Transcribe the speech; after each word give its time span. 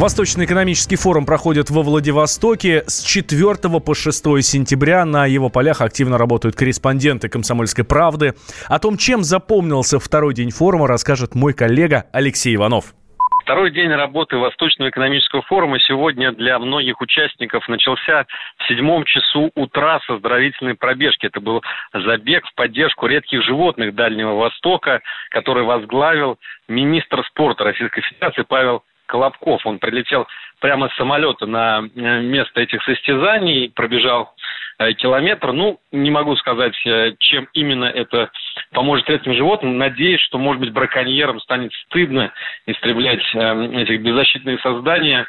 Восточный 0.00 0.46
экономический 0.46 0.96
форум 0.96 1.26
проходит 1.26 1.68
во 1.68 1.82
Владивостоке. 1.82 2.84
С 2.86 3.04
4 3.04 3.56
по 3.84 3.94
6 3.94 4.24
сентября 4.42 5.04
на 5.04 5.26
его 5.26 5.50
полях 5.50 5.82
активно 5.82 6.16
работают 6.16 6.56
корреспонденты 6.56 7.28
«Комсомольской 7.28 7.84
правды». 7.84 8.32
О 8.68 8.78
том, 8.78 8.96
чем 8.96 9.22
запомнился 9.22 10.00
второй 10.00 10.32
день 10.32 10.52
форума, 10.52 10.88
расскажет 10.88 11.34
мой 11.34 11.52
коллега 11.52 12.06
Алексей 12.14 12.54
Иванов. 12.54 12.94
Второй 13.42 13.72
день 13.72 13.90
работы 13.90 14.38
Восточного 14.38 14.88
экономического 14.88 15.42
форума 15.42 15.78
сегодня 15.80 16.32
для 16.32 16.58
многих 16.58 17.02
участников 17.02 17.68
начался 17.68 18.24
в 18.56 18.68
седьмом 18.68 19.04
часу 19.04 19.50
утра 19.54 20.00
с 20.00 20.08
оздоровительной 20.08 20.76
пробежки. 20.76 21.26
Это 21.26 21.40
был 21.40 21.62
забег 21.92 22.46
в 22.46 22.54
поддержку 22.54 23.04
редких 23.04 23.44
животных 23.44 23.94
Дальнего 23.94 24.34
Востока, 24.34 25.02
который 25.28 25.64
возглавил 25.64 26.38
министр 26.68 27.22
спорта 27.26 27.64
Российской 27.64 28.00
Федерации 28.00 28.46
Павел 28.48 28.82
Колобков. 29.10 29.66
Он 29.66 29.78
прилетел 29.78 30.26
прямо 30.60 30.88
с 30.88 30.96
самолета 30.96 31.46
на 31.46 31.80
э, 31.82 32.20
место 32.22 32.60
этих 32.60 32.82
состязаний, 32.84 33.70
пробежал 33.74 34.34
э, 34.78 34.92
километр. 34.92 35.52
Ну, 35.52 35.80
не 35.90 36.10
могу 36.10 36.36
сказать, 36.36 36.74
э, 36.86 37.14
чем 37.18 37.48
именно 37.52 37.86
это 37.86 38.30
поможет 38.72 39.10
этим 39.10 39.34
животным. 39.34 39.78
Надеюсь, 39.78 40.20
что, 40.20 40.38
может 40.38 40.60
быть, 40.60 40.72
браконьерам 40.72 41.40
станет 41.40 41.72
стыдно 41.86 42.32
истреблять 42.66 43.22
этих 43.34 44.00
беззащитных 44.02 44.60
создания, 44.60 45.26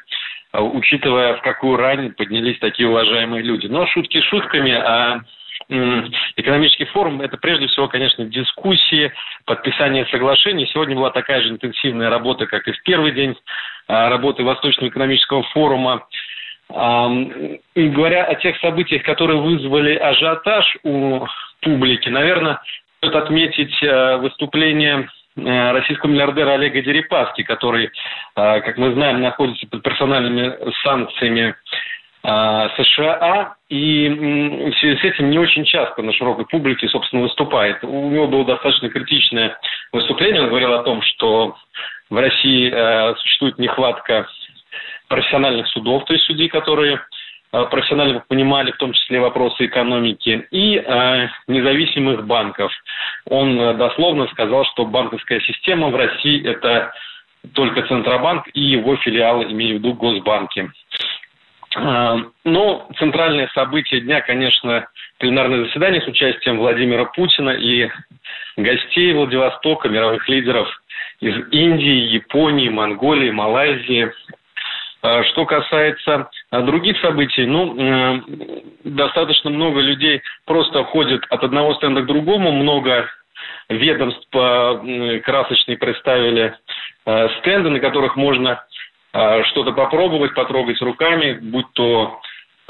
учитывая, 0.54 1.38
в 1.38 1.42
какую 1.42 1.78
рань 1.78 2.12
поднялись 2.14 2.60
такие 2.60 2.88
уважаемые 2.88 3.42
люди. 3.42 3.66
Но 3.68 3.88
шутки 3.88 4.22
шутками, 4.22 4.74
а 4.74 5.22
экономический 6.36 6.86
форум– 6.86 7.22
это 7.24 7.38
прежде 7.38 7.68
всего, 7.68 7.88
конечно, 7.88 8.26
дискуссии, 8.26 9.12
подписание 9.46 10.06
соглашений. 10.08 10.68
Сегодня 10.68 10.96
была 10.96 11.12
такая 11.12 11.42
же 11.42 11.50
интенсивная 11.50 12.10
работа, 12.10 12.46
как 12.46 12.68
и 12.68 12.72
в 12.72 12.84
первый 12.84 13.12
день 13.12 13.36
а, 13.88 14.10
работы 14.10 14.44
Восточного 14.44 14.90
экономического 14.90 15.44
форума. 15.44 16.08
И 16.72 17.90
говоря 17.90 18.24
о 18.24 18.36
тех 18.36 18.58
событиях, 18.60 19.04
которые 19.04 19.42
вызвали 19.42 19.94
ажиотаж 19.96 20.78
у 20.84 21.26
публики, 21.62 22.08
наверное, 22.08 22.62
стоит 22.98 23.16
отметить 23.16 23.84
а, 23.84 24.18
выступление 24.18 25.10
а, 25.38 25.74
российского 25.74 26.12
миллиардера 26.12 26.52
Олега 26.52 26.82
Дерипаски, 26.82 27.44
который, 27.44 27.92
как 28.36 28.78
мы 28.78 28.94
знаем, 28.94 29.22
находится 29.22 29.68
под 29.68 29.82
персональными 29.82 30.56
санкциями 30.84 31.56
США, 32.24 33.56
и 33.70 34.10
в 34.10 34.78
связи 34.78 34.98
с 34.98 35.04
этим 35.04 35.32
не 35.32 35.40
очень 35.40 35.66
часто 35.66 36.04
на 36.04 36.14
широкой 36.14 36.46
публике, 36.46 36.88
собственно, 36.88 37.24
выступает. 37.24 37.84
У 37.84 38.10
него 38.10 38.28
было 38.28 38.46
достаточно 38.46 38.90
критичное 38.90 39.58
выступление. 39.92 40.44
Он 40.44 40.50
говорил 40.50 40.74
о 40.74 40.84
том, 40.84 41.02
что 41.02 41.56
в 42.12 42.16
России 42.18 42.72
э, 42.72 43.16
существует 43.16 43.58
нехватка 43.58 44.28
профессиональных 45.08 45.68
судов, 45.70 46.06
то 46.06 46.14
есть 46.14 46.26
судей, 46.26 46.48
которые 46.48 47.02
э, 47.54 47.66
профессионально 47.72 48.24
понимали 48.28 48.72
в 48.72 48.78
том 48.78 48.94
числе 48.94 49.20
вопросы 49.20 49.66
экономики, 49.66 50.46
и 50.52 50.78
э, 50.78 51.28
независимых 51.48 52.28
банков. 52.28 52.72
Он 53.26 53.78
дословно 53.78 54.28
сказал, 54.28 54.66
что 54.66 54.86
банковская 54.86 55.40
система 55.42 55.90
в 55.90 55.96
России– 55.96 56.46
это 56.46 56.94
только 57.54 57.82
Центробанк 57.88 58.48
и 58.54 58.62
его 58.62 58.96
филиалы, 58.98 59.46
имею 59.46 59.78
в 59.78 59.80
виду 59.80 59.94
госбанки. 59.94 60.70
А, 61.76 62.18
ну, 62.44 62.88
центральное 62.98 63.50
событие 63.54 64.02
дня, 64.02 64.22
конечно, 64.22 64.88
пленарное 65.20 65.66
заседание 65.66 66.02
с 66.02 66.08
участием 66.08 66.58
Владимира 66.58 67.06
Путина 67.06 67.52
и 67.52 67.90
гостей 68.58 69.14
Владивостока, 69.14 69.88
мировых 69.88 70.28
лидеров 70.28 70.68
из 71.22 71.36
Индии, 71.52 72.14
Японии, 72.14 72.68
Монголии, 72.68 73.32
Малайзии. 73.32 74.12
А, 75.02 75.24
что 75.24 75.46
касается 75.46 76.30
а, 76.50 76.62
других 76.62 77.00
событий, 77.00 77.46
ну, 77.46 78.22
достаточно 78.84 79.50
много 79.50 79.80
людей 79.80 80.22
просто 80.46 80.84
ходят 80.84 81.24
от 81.30 81.44
одного 81.44 81.76
стенда 81.76 82.02
к 82.02 82.06
другому, 82.06 82.52
много 82.52 83.10
ведомств 83.70 84.28
красочные 84.30 85.78
представили 85.78 86.54
стенды, 87.40 87.70
на 87.70 87.80
которых 87.80 88.18
можно 88.18 88.62
что-то 89.14 89.74
попробовать, 89.74 90.34
потрогать 90.34 90.82
руками, 90.82 91.34
будь 91.42 91.72
то 91.74 92.22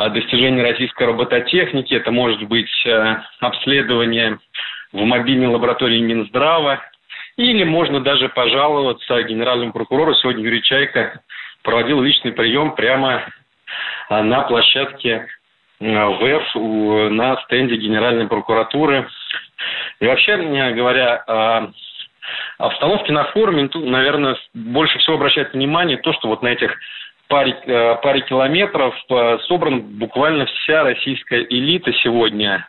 а, 0.01 0.09
достижение 0.09 0.63
российской 0.63 1.03
робототехники, 1.03 1.93
это 1.93 2.11
может 2.11 2.41
быть 2.47 2.69
а, 2.87 3.23
обследование 3.39 4.39
в 4.91 5.03
мобильной 5.03 5.47
лаборатории 5.47 5.99
Минздрава, 5.99 6.81
или 7.37 7.63
можно 7.63 7.99
даже 8.01 8.29
пожаловаться 8.29 9.21
генеральному 9.23 9.71
прокурору. 9.71 10.15
Сегодня 10.15 10.43
Юрий 10.43 10.63
Чайка 10.63 11.21
проводил 11.61 12.01
личный 12.01 12.31
прием 12.31 12.73
прямо 12.73 13.23
на 14.09 14.41
площадке 14.41 15.27
ВЭФ 15.79 16.55
на 16.55 17.41
стенде 17.43 17.75
Генеральной 17.75 18.27
прокуратуры. 18.27 19.07
И 19.99 20.05
вообще, 20.05 20.37
говоря 20.37 21.71
обстановке 22.57 23.11
на 23.11 23.25
форуме, 23.25 23.69
наверное, 23.73 24.37
больше 24.53 24.99
всего 24.99 25.15
обращает 25.15 25.53
внимание 25.53 25.97
то, 25.97 26.13
что 26.13 26.27
вот 26.27 26.41
на 26.41 26.49
этих 26.49 26.75
паре, 27.27 27.57
э, 27.65 27.95
паре 28.03 28.21
километров 28.21 28.95
э, 29.09 29.37
собрана 29.47 29.77
буквально 29.77 30.45
вся 30.45 30.83
российская 30.83 31.43
элита 31.43 31.91
сегодня. 31.93 32.67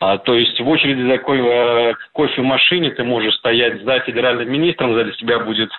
А, 0.00 0.18
то 0.18 0.34
есть 0.34 0.60
в 0.60 0.68
очереди 0.68 1.02
за 1.08 1.18
ко- 1.18 1.96
кофемашине 2.14 2.90
ты 2.90 3.02
можешь 3.02 3.34
стоять 3.34 3.82
за 3.82 3.98
федеральным 4.00 4.50
министром, 4.50 4.94
за 4.94 5.10
тебя 5.12 5.40
будет 5.40 5.70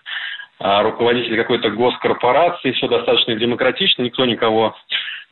а, 0.60 0.84
руководитель 0.84 1.38
какой-то 1.38 1.70
госкорпорации, 1.70 2.72
все 2.74 2.88
достаточно 2.90 3.36
демократично, 3.36 4.02
никто 4.02 4.26
никого 4.26 4.76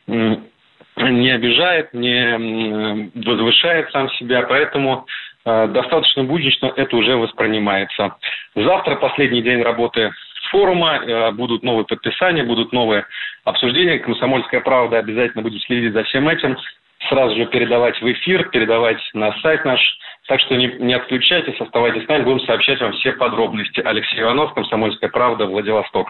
не 0.08 1.30
обижает, 1.30 1.94
не 1.94 3.12
возвышает 3.14 3.92
сам 3.92 4.10
себя, 4.12 4.44
поэтому 4.44 5.06
э, 5.06 5.27
достаточно 5.68 6.24
буднично 6.24 6.74
это 6.76 6.96
уже 6.96 7.16
воспринимается. 7.16 8.16
Завтра 8.56 8.96
последний 8.96 9.42
день 9.42 9.62
работы 9.62 10.12
форума, 10.52 10.98
э, 10.98 11.32
будут 11.32 11.64
новые 11.64 11.86
подписания, 11.86 12.44
будут 12.44 12.72
новые 12.74 13.06
обсуждения. 13.44 14.00
Комсомольская 14.00 14.62
правда 14.62 15.00
обязательно 15.00 15.44
будет 15.44 15.62
следить 15.64 15.94
за 15.94 16.04
всем 16.04 16.28
этим, 16.28 16.58
сразу 17.10 17.36
же 17.36 17.46
передавать 17.46 18.00
в 18.02 18.12
эфир, 18.12 18.50
передавать 18.50 19.00
на 19.14 19.32
сайт 19.42 19.64
наш. 19.66 19.80
Так 20.28 20.42
что 20.42 20.56
не, 20.56 20.68
не 20.80 20.94
отключайтесь, 20.94 21.60
оставайтесь 21.60 22.06
с 22.06 22.08
нами, 22.08 22.24
будем 22.24 22.42
сообщать 22.42 22.82
вам 22.82 22.92
все 22.94 23.14
подробности. 23.14 23.82
Алексей 23.82 24.22
Иванов, 24.22 24.54
Комсомольская 24.54 25.10
правда, 25.10 25.46
Владивосток. 25.46 26.10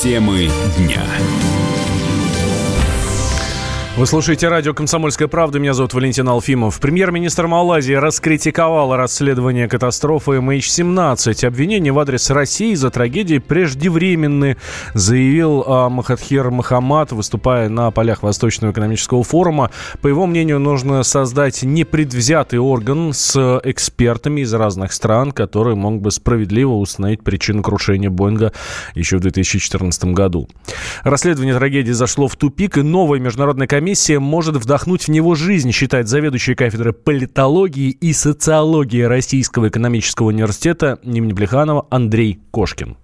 Темы 0.00 0.48
дня. 0.76 1.04
Вы 3.98 4.06
слушаете 4.06 4.46
радио 4.46 4.74
«Комсомольская 4.74 5.26
правда». 5.26 5.58
Меня 5.58 5.74
зовут 5.74 5.92
Валентин 5.92 6.28
Алфимов. 6.28 6.78
Премьер-министр 6.78 7.48
Малайзии 7.48 7.94
раскритиковал 7.94 8.94
расследование 8.94 9.66
катастрофы 9.66 10.36
MH17. 10.36 11.44
Обвинения 11.44 11.90
в 11.90 11.98
адрес 11.98 12.30
России 12.30 12.74
за 12.74 12.90
трагедии 12.90 13.38
преждевременны, 13.38 14.56
заявил 14.94 15.64
а, 15.66 15.88
Махатхир 15.88 16.48
Махамад, 16.52 17.10
выступая 17.10 17.68
на 17.68 17.90
полях 17.90 18.22
Восточного 18.22 18.70
экономического 18.70 19.24
форума. 19.24 19.72
По 20.00 20.06
его 20.06 20.26
мнению, 20.26 20.60
нужно 20.60 21.02
создать 21.02 21.64
непредвзятый 21.64 22.60
орган 22.60 23.12
с 23.12 23.60
экспертами 23.64 24.42
из 24.42 24.54
разных 24.54 24.92
стран, 24.92 25.32
который 25.32 25.74
мог 25.74 26.00
бы 26.00 26.12
справедливо 26.12 26.74
установить 26.74 27.24
причину 27.24 27.64
крушения 27.64 28.10
Боинга 28.10 28.52
еще 28.94 29.16
в 29.16 29.22
2014 29.22 30.04
году. 30.14 30.48
Расследование 31.02 31.56
трагедии 31.56 31.90
зашло 31.90 32.28
в 32.28 32.36
тупик, 32.36 32.78
и 32.78 32.82
новая 32.82 33.18
международная 33.18 33.66
комиссия 33.66 33.87
комиссия 33.88 34.18
может 34.18 34.54
вдохнуть 34.56 35.04
в 35.04 35.08
него 35.08 35.34
жизнь, 35.34 35.72
считает 35.72 36.08
заведующий 36.08 36.54
кафедры 36.54 36.92
политологии 36.92 37.88
и 37.88 38.12
социологии 38.12 39.00
Российского 39.00 39.68
экономического 39.68 40.26
университета 40.26 40.98
имени 41.02 41.32
Плеханова 41.32 41.86
Андрей 41.88 42.38
Кошкин. 42.50 42.98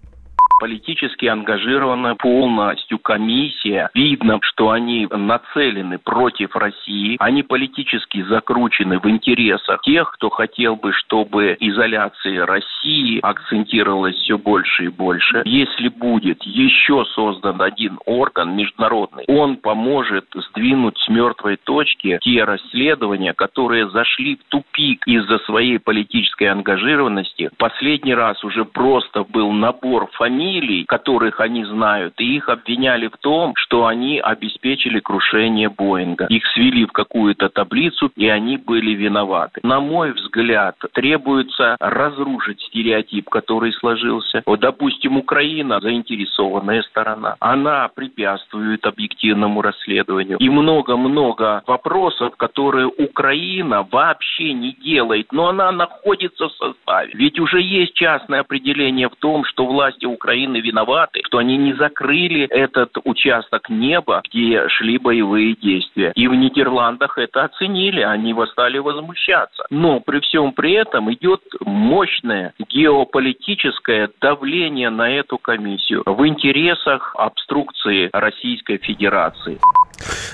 Политически 0.59 1.27
ангажирована 1.27 2.17
полностью 2.17 2.99
комиссия. 2.99 3.91
Видно, 3.95 4.39
что 4.43 4.71
они 4.71 5.07
нацелены 5.11 5.99
против 5.99 6.55
России. 6.57 7.17
Они 7.19 7.43
политически 7.43 8.23
закручены 8.23 8.99
в 8.99 9.09
интересах 9.09 9.81
тех, 9.83 10.11
кто 10.13 10.31
хотел 10.31 10.77
бы, 10.77 10.93
чтобы 10.93 11.57
изоляция 11.61 12.47
России 12.47 13.21
акцентировалась 13.23 14.17
все 14.17 14.39
больше 14.39 14.85
и 14.85 14.89
больше. 14.89 15.43
Если 15.45 15.89
будет 15.89 16.43
еще 16.45 17.05
создан 17.15 17.61
один 17.61 17.99
орган 18.07 18.57
международный, 18.57 19.25
он 19.29 19.57
поможет 19.57 20.27
сдвинуть 20.35 20.99
с 20.99 21.09
мертвой 21.09 21.57
точки 21.57 22.19
те 22.23 22.45
расследования, 22.45 23.33
которые 23.33 23.89
зашли 23.91 24.37
в 24.37 24.45
тупик 24.51 25.07
из-за 25.07 25.39
своей 25.41 25.79
политической 25.79 26.45
ангажированности. 26.45 27.51
Последний 27.59 28.15
раз 28.15 28.43
уже 28.45 28.65
просто 28.65 29.25
был 29.25 29.53
набор 29.53 30.09
фамилий, 30.13 30.44
которых 30.87 31.41
они 31.41 31.65
знают, 31.65 32.15
и 32.19 32.37
их 32.37 32.49
обвиняли 32.49 33.09
в 33.09 33.17
том, 33.19 33.53
что 33.57 33.87
они 33.87 34.21
обеспечили 34.21 35.01
крушение 35.01 35.69
Боинга. 35.69 36.27
Их 36.29 36.47
свели 36.55 36.85
в 36.85 36.93
какую-то 36.93 37.49
таблицу, 37.49 38.11
и 38.17 38.29
они 38.29 38.57
были 38.57 38.95
виноваты. 38.95 39.61
На 39.63 39.81
мой 39.81 40.13
взгляд, 40.13 40.77
требуется 40.93 41.77
разрушить 41.81 42.61
стереотип, 42.63 43.29
который 43.29 43.73
сложился. 43.73 44.43
Вот, 44.47 44.61
допустим, 44.61 45.17
Украина 45.17 45.81
заинтересованная 45.81 46.83
сторона. 46.83 47.37
Она 47.41 47.89
препятствует 47.89 48.85
объективному 48.87 49.63
расследованию. 49.63 50.39
И 50.39 50.49
много-много 50.49 51.63
вопросов, 51.67 52.37
которые 52.37 52.87
Украина 52.87 53.87
вообще 53.91 54.53
не 54.53 54.73
делает, 54.73 55.33
но 55.33 55.49
она 55.49 55.73
находится 55.73 56.49
в 56.49 56.53
составе. 56.53 57.11
Ведь 57.15 57.39
уже 57.39 57.61
есть 57.61 57.95
частное 57.95 58.41
определение 58.41 59.09
в 59.09 59.17
том, 59.17 59.45
что 59.45 59.67
власти 59.67 60.05
Украины 60.07 60.34
виноваты, 60.61 61.21
что 61.27 61.39
они 61.39 61.57
не 61.57 61.75
закрыли 61.75 62.47
этот 62.47 62.97
участок 63.05 63.69
неба, 63.69 64.23
где 64.29 64.69
шли 64.69 64.99
боевые 64.99 65.55
действия. 65.55 66.13
И 66.15 66.29
в 66.29 66.35
Нидерландах 66.35 67.19
это 67.19 67.45
оценили, 67.45 68.01
они 68.01 68.35
стали 68.53 68.79
возмущаться. 68.79 69.65
Но 69.71 70.01
при 70.01 70.21
всем 70.21 70.53
при 70.53 70.73
этом 70.73 71.13
идет 71.13 71.41
мощное 71.61 72.55
геополитическое 72.59 74.11
давление 74.21 74.91
на 74.91 75.11
эту 75.11 75.39
комиссию 75.39 76.03
в 76.05 76.27
интересах 76.27 77.15
обструкции 77.17 78.11
Российской 78.13 78.79
Федерации. 78.79 79.59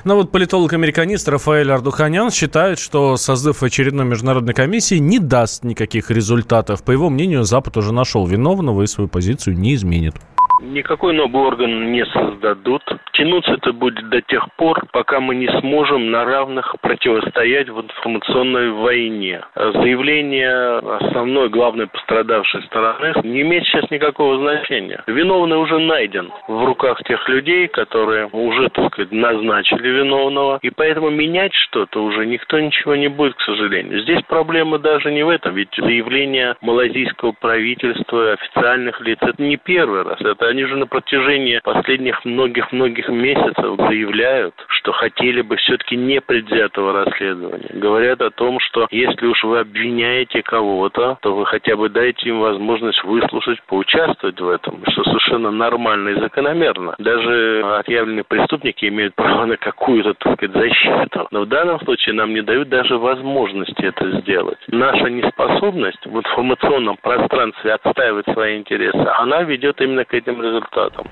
Но 0.05 0.17
вот 0.17 0.31
политолог-американист 0.31 1.29
Рафаэль 1.29 1.71
Ардуханян 1.71 2.31
считает, 2.31 2.79
что 2.79 3.17
создав 3.17 3.63
очередной 3.63 4.05
международной 4.05 4.55
комиссии 4.55 4.97
не 4.97 5.19
даст 5.19 5.65
никаких 5.65 6.11
результатов. 6.11 6.83
По 6.83 6.93
его 6.93 7.11
мнению, 7.11 7.45
Запад 7.45 7.77
уже 7.77 7.93
нашел 7.93 8.27
виновного 8.27 8.83
и 8.83 8.87
свою 8.87 9.09
позицию 9.09 9.59
не 9.59 9.75
изменит. 9.75 10.15
Никакой 10.61 11.15
новый 11.15 11.43
орган 11.43 11.91
не 11.91 12.05
создадут. 12.07 12.83
Тянуться 13.13 13.53
это 13.53 13.73
будет 13.73 14.09
до 14.11 14.21
тех 14.21 14.47
пор, 14.57 14.85
пока 14.93 15.19
мы 15.21 15.35
не 15.35 15.49
сможем 15.61 16.11
на 16.11 16.25
равных 16.25 16.75
противостоять 16.81 17.71
в 17.71 17.81
информационной 17.81 18.71
войне. 18.71 19.43
Заявление 19.55 20.79
основной 20.79 21.49
главной 21.49 21.87
пострадавшей 21.87 22.63
стороны 22.65 23.15
не 23.25 23.43
имеет 23.43 23.65
сейчас 23.65 23.91
никакого 23.91 24.39
значения. 24.39 25.03
Виновный 25.07 25.57
уже 25.57 25.79
найден 25.79 26.31
в 26.47 26.65
руках 26.65 27.03
тех 27.05 27.27
людей, 27.29 27.67
которые 27.69 28.27
уже, 28.27 28.69
так 28.69 28.93
сказать, 28.93 29.13
назначили 29.13 29.89
виновного. 29.89 30.59
И 30.63 30.71
поэтому 30.71 31.11
менять 31.11 31.55
что-то 31.55 32.03
уже 32.05 32.27
никто 32.27 32.61
ничего 32.61 32.97
не 32.97 33.09
будет, 33.09 33.35
к 33.35 33.41
сожалению. 33.43 34.01
Здесь 34.03 34.23
проблема 34.29 34.79
даже 34.79 35.11
не 35.11 35.23
в 35.23 35.29
этом. 35.31 35.55
Ведь 35.55 35.75
заявление 35.77 36.57
малазийского 36.61 37.33
правительства, 37.33 38.33
официальных 38.33 39.01
лиц, 39.01 39.19
это 39.23 39.43
не 39.43 39.57
первый 39.57 40.03
раз. 40.03 40.21
Это 40.21 40.50
они 40.51 40.65
же 40.65 40.77
на 40.77 40.87
протяжении 40.87 41.61
последних 41.63 42.25
многих-многих 42.25 43.09
месяцев 43.09 43.77
заявляют, 43.77 44.55
что 44.69 44.93
хотели 44.93 45.43
бы 45.43 45.57
все-таки 45.57 45.97
не 45.97 46.21
предвзятого 46.21 47.05
расследования. 47.05 47.71
Говорят 47.75 48.21
о 48.21 48.31
том, 48.31 48.59
что 48.61 48.87
если 48.91 49.27
уж 49.27 49.43
вы 49.45 49.61
обвиняете 49.61 50.43
кого-то, 50.43 51.19
то 51.23 51.35
вы 51.35 51.47
хотя 51.47 51.77
бы 51.77 51.89
дайте 51.89 52.29
им 52.29 52.41
возможность 52.41 53.03
выслушать, 53.05 53.63
поучаствовать 53.67 54.41
в 54.41 54.49
этом, 54.49 54.83
что 54.89 55.05
совершенно 55.05 55.51
нормально 55.51 56.11
и 56.11 56.21
закономерно. 56.21 56.95
Даже 56.99 57.63
отъявленные 57.79 58.25
преступники 58.25 58.87
имеют 58.87 59.15
право 59.15 59.47
на 59.47 59.57
какую-то, 59.57 60.15
так 60.15 60.41
защиту. 60.41 61.29
Но 61.31 61.43
в 61.43 61.47
данном 61.47 61.81
случае 61.81 62.15
нам 62.15 62.35
не 62.35 62.43
дают 62.43 62.69
даже 62.69 62.97
возможности 62.99 63.83
это 63.83 64.21
сделать. 64.21 64.59
Наша 64.69 65.09
неспособность 65.11 66.05
в 66.05 66.17
информационном 66.17 66.97
пространстве 66.97 67.75
отстаивать 67.75 68.27
свои 68.33 68.59
интересы, 68.59 69.07
она 69.19 69.43
ведет 69.43 69.81
именно 69.81 70.05
к 70.05 70.15
этим 70.15 70.40
результатам. 70.41 71.07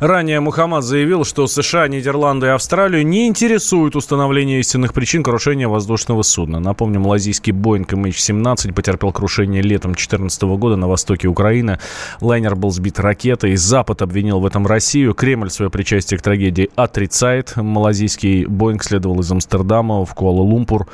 Ранее 0.00 0.40
Мухаммад 0.40 0.84
заявил, 0.84 1.24
что 1.24 1.46
США, 1.46 1.88
Нидерланды 1.88 2.46
и 2.46 2.50
Австралию 2.50 3.06
не 3.06 3.28
интересует 3.28 3.96
установление 3.96 4.60
истинных 4.60 4.92
причин 4.92 5.22
крушения 5.22 5.68
воздушного 5.68 6.22
судна. 6.22 6.60
Напомню, 6.60 7.00
малазийский 7.00 7.52
Боинг 7.52 7.92
MH17 7.92 8.72
потерпел 8.72 9.12
крушение 9.12 9.62
летом 9.62 9.92
2014 9.92 10.42
года 10.42 10.76
на 10.76 10.88
востоке 10.88 11.28
Украины. 11.28 11.78
Лайнер 12.20 12.56
был 12.56 12.70
сбит 12.70 12.98
ракетой. 12.98 13.56
Запад 13.56 14.02
обвинил 14.02 14.40
в 14.40 14.46
этом 14.46 14.66
Россию. 14.66 15.14
Кремль 15.14 15.50
свое 15.50 15.70
причастие 15.70 16.18
к 16.18 16.22
трагедии 16.22 16.70
отрицает. 16.74 17.56
Малазийский 17.56 18.46
Боинг 18.46 18.82
следовал 18.82 19.20
из 19.20 19.30
Амстердама 19.30 20.04
в 20.04 20.14
Куала-Лумпур. 20.14 20.86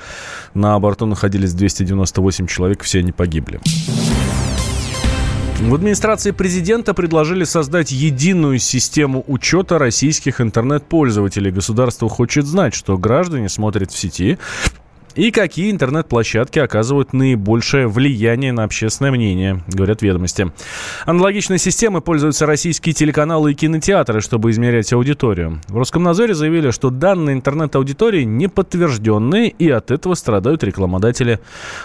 На 0.55 0.79
борту 0.79 1.07
находились 1.07 1.55
298 1.55 2.47
человек, 2.47 2.83
все 2.83 3.01
они 3.01 3.13
погибли. 3.13 3.61
В 5.61 5.75
администрации 5.75 6.31
президента 6.31 6.95
предложили 6.95 7.43
создать 7.43 7.91
единую 7.91 8.61
систему 8.61 9.25
учета 9.27 9.77
российских 9.79 10.41
интернет-пользователей. 10.41 11.51
Государство 11.51 12.09
хочет 12.09 12.47
знать, 12.47 12.75
что 12.75 12.97
граждане 12.97 13.49
смотрят 13.49 13.91
в 13.91 13.99
сети 13.99 14.39
и 15.19 15.33
какие 15.33 15.73
интернет-площадки 15.73 16.61
оказывают 16.61 17.13
наибольшее 17.13 17.89
влияние 17.89 18.53
на 18.53 18.63
общественное 18.63 19.11
мнение, 19.11 19.65
говорят 19.67 20.01
ведомости. 20.01 20.53
Аналогичной 21.07 21.59
системой 21.59 22.03
пользуются 22.03 22.47
российские 22.47 22.93
телеканалы 22.93 23.51
и 23.51 23.55
кинотеатры, 23.55 24.21
чтобы 24.21 24.53
измерять 24.53 24.93
аудиторию. 24.93 25.61
В 25.67 25.77
Роскомнадзоре 25.77 26.35
заявили, 26.35 26.71
что 26.71 26.91
данные 26.91 27.35
интернет-аудитории 27.35 28.23
не 28.23 28.47
подтвержденные, 28.47 29.49
и 29.49 29.69
от 29.69 29.91
этого 29.91 30.15
страдают 30.15 30.63
рекламодатели. 30.63 31.41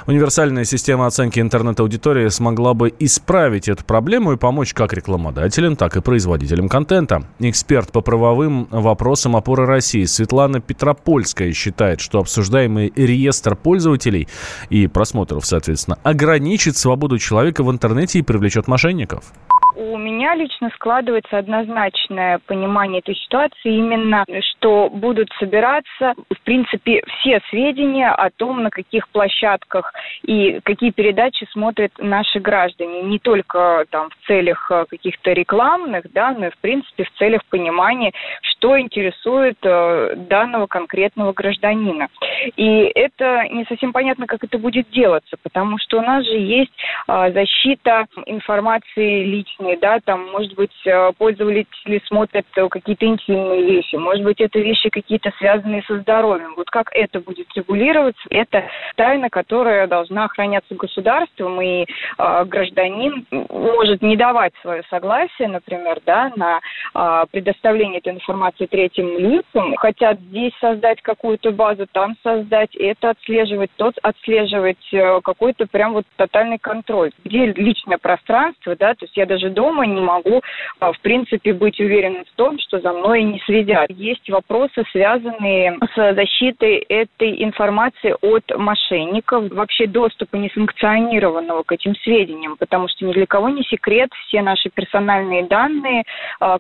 Универсальная 0.06 0.64
система 0.64 1.08
оценки 1.08 1.40
интернет-аудитории 1.40 2.28
смогла 2.30 2.76
бы 2.76 2.94
исправить 3.00 3.68
эту 3.68 3.84
проблему 3.84 4.34
и 4.34 4.38
помочь 4.38 4.76
как 4.76 4.94
рекламодателям, 4.94 5.76
так 5.76 5.98
и 5.98 6.02
производителям 6.02 6.70
контента. 6.70 7.24
Эксперт 7.40 7.92
по 7.92 8.02
правовым 8.02 8.68
вопросам 8.70 9.36
опоры 9.36 9.66
России 9.66 10.06
Светлана 10.06 10.62
Петропольская 10.62 11.52
считает, 11.52 12.00
что 12.00 12.20
обсуждаемые 12.20 12.92
реестры 12.96 13.23
реестр 13.24 13.56
пользователей 13.56 14.28
и 14.70 14.88
просмотров, 14.88 15.46
соответственно, 15.46 15.98
ограничит 16.04 16.78
свободу 16.78 17.18
человека 17.18 17.64
в 17.64 17.72
интернете 17.72 18.20
и 18.20 18.22
привлечет 18.22 18.68
мошенников 18.68 19.34
у 19.76 19.98
меня 19.98 20.36
лично 20.36 20.70
складывается 20.76 21.38
однозначное 21.38 22.40
понимание 22.46 23.00
этой 23.00 23.16
ситуации 23.16 23.76
именно, 23.76 24.26
что 24.52 24.90
будут 24.90 25.30
собираться, 25.40 26.14
в 26.30 26.42
принципе, 26.44 27.02
все 27.08 27.42
сведения 27.50 28.10
о 28.10 28.30
том, 28.30 28.64
на 28.64 28.70
каких 28.70 29.08
площадках 29.10 29.94
и 30.24 30.60
какие 30.64 30.92
передачи 30.92 31.48
смотрят 31.52 31.92
наши 31.98 32.40
граждане. 32.40 33.04
Не 33.04 33.20
только 33.20 33.86
там 33.90 34.10
в 34.10 34.28
целях 34.28 34.70
э, 34.72 34.86
каких-то 34.90 35.32
рекламных, 35.34 36.12
да, 36.12 36.32
но 36.32 36.48
и, 36.48 36.52
в 36.52 36.58
принципе, 36.58 37.04
в 37.04 37.12
целях 37.18 37.44
понимания, 37.46 38.12
что 38.42 38.80
интересует 38.80 39.58
э, 39.64 40.16
данного 40.16 40.68
конкретного 40.68 41.34
гражданина. 41.34 42.08
И 42.56 42.92
это 42.96 43.48
не 43.50 43.66
совсем 43.66 43.92
понятно, 43.94 44.28
как 44.28 44.44
это 44.44 44.58
будет 44.58 44.90
делаться, 44.92 45.38
потому 45.42 45.78
что 45.80 46.00
у 46.00 46.02
нас 46.02 46.26
же 46.26 46.38
есть 46.38 46.72
э, 47.08 47.32
защита 47.34 48.06
информации 48.26 49.24
личной, 49.24 49.63
да, 49.80 50.00
там, 50.04 50.32
может 50.32 50.54
быть, 50.56 50.72
э, 50.86 51.12
пользователи 51.18 52.02
смотрят 52.06 52.46
э, 52.56 52.68
какие-то 52.70 53.06
интимные 53.06 53.64
вещи, 53.64 53.96
может 53.96 54.24
быть, 54.24 54.42
это 54.42 54.60
вещи 54.60 54.90
какие-то 54.90 55.32
связанные 55.38 55.84
со 55.84 56.00
здоровьем. 56.00 56.54
Вот 56.56 56.70
как 56.70 56.90
это 56.94 57.20
будет 57.20 57.48
регулироваться, 57.56 58.22
это 58.30 58.64
тайна, 58.96 59.30
которая 59.30 59.88
должна 59.88 60.26
охраняться 60.26 60.76
государством, 60.76 61.62
и 61.62 61.86
э, 61.86 62.46
гражданин 62.46 63.26
может 63.32 64.02
не 64.02 64.18
давать 64.18 64.54
свое 64.62 64.84
согласие, 64.90 65.48
например, 65.48 66.00
да, 66.06 66.32
на 66.36 66.60
э, 66.94 67.26
предоставление 67.32 68.00
этой 68.00 68.14
информации 68.14 68.66
третьим 68.66 69.18
лицам. 69.18 69.76
Хотят 69.78 70.20
здесь 70.20 70.54
создать 70.60 71.02
какую-то 71.02 71.52
базу, 71.52 71.88
там 71.92 72.16
создать, 72.24 72.76
это 72.76 73.12
отслеживать, 73.12 73.72
тот 73.78 73.96
отслеживать, 74.02 74.94
э, 74.94 75.22
какой-то 75.22 75.68
прям 75.68 75.94
вот 75.94 76.06
тотальный 76.18 76.58
контроль. 76.58 77.12
Где 77.24 77.48
личное 77.48 77.98
пространство, 77.98 78.76
да, 78.76 78.94
то 78.94 79.06
есть 79.06 79.16
я 79.18 79.26
даже 79.26 79.50
дома 79.54 79.86
не 79.86 80.02
могу, 80.02 80.42
в 80.80 81.00
принципе, 81.02 81.54
быть 81.54 81.80
уверенным 81.80 82.26
в 82.26 82.36
том, 82.36 82.60
что 82.60 82.80
за 82.80 82.92
мной 82.92 83.24
не 83.24 83.40
следят. 83.46 83.90
Есть 83.90 84.30
вопросы, 84.30 84.84
связанные 84.92 85.78
с 85.96 86.14
защитой 86.16 86.78
этой 86.90 87.44
информации 87.44 88.16
от 88.22 88.44
мошенников, 88.58 89.50
вообще 89.52 89.88
доступа 89.88 90.36
несанкционированного 90.36 91.64
к 91.64 91.72
этим 91.72 91.96
сведениям, 91.98 92.58
потому 92.58 92.88
что 92.88 93.06
ни 93.06 93.14
для 93.14 93.26
кого 93.26 93.50
не 93.50 93.64
секрет, 93.64 94.10
все 94.28 94.42
наши 94.42 94.70
персональные 94.70 95.44
данные, 95.44 96.04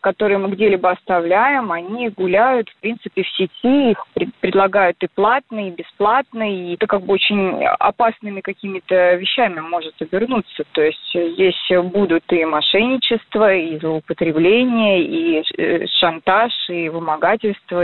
которые 0.02 0.38
мы 0.38 0.50
где-либо 0.50 0.92
оставляем, 0.92 1.72
они 1.72 2.10
гуляют, 2.10 2.70
в 2.70 2.76
принципе, 2.80 3.24
в 3.24 3.30
сети, 3.30 3.92
их 3.92 4.06
предлагают 4.40 4.98
и 5.02 5.08
платные, 5.14 5.70
и 5.70 5.76
бесплатные, 5.76 6.72
и 6.72 6.74
это 6.76 6.88
как 6.88 7.02
бы 7.04 7.14
очень 7.14 7.64
опасными 7.66 8.42
какими-то 8.42 9.16
вещами 9.16 9.60
может 9.60 9.94
обернуться. 10.02 10.64
То 10.72 10.82
есть 10.82 11.10
здесь 11.14 11.72
будут 11.84 12.24
и 12.32 12.46
мошенничество, 12.84 13.54
и 13.54 13.80
злоупотребление, 13.80 15.04
и 15.04 15.44
э, 15.58 15.86
шантаж, 16.00 16.52
и 16.70 16.90
вымогательство. 16.90 17.84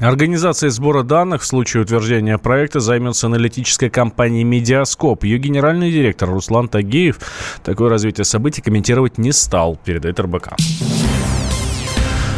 Организацией 0.00 0.70
сбора 0.70 1.02
данных 1.02 1.42
в 1.42 1.46
случае 1.46 1.82
утверждения 1.82 2.36
проекта 2.36 2.80
займется 2.80 3.28
аналитическая 3.28 3.88
компания 3.88 4.44
«Медиаскоп». 4.44 5.24
Ее 5.24 5.38
генеральный 5.38 5.90
директор 5.90 6.28
Руслан 6.28 6.68
Тагеев 6.68 7.18
такое 7.64 7.88
развитие 7.88 8.24
событий 8.24 8.60
комментировать 8.60 9.16
не 9.16 9.32
стал, 9.32 9.78
передает 9.82 10.20
РБК. 10.20 10.54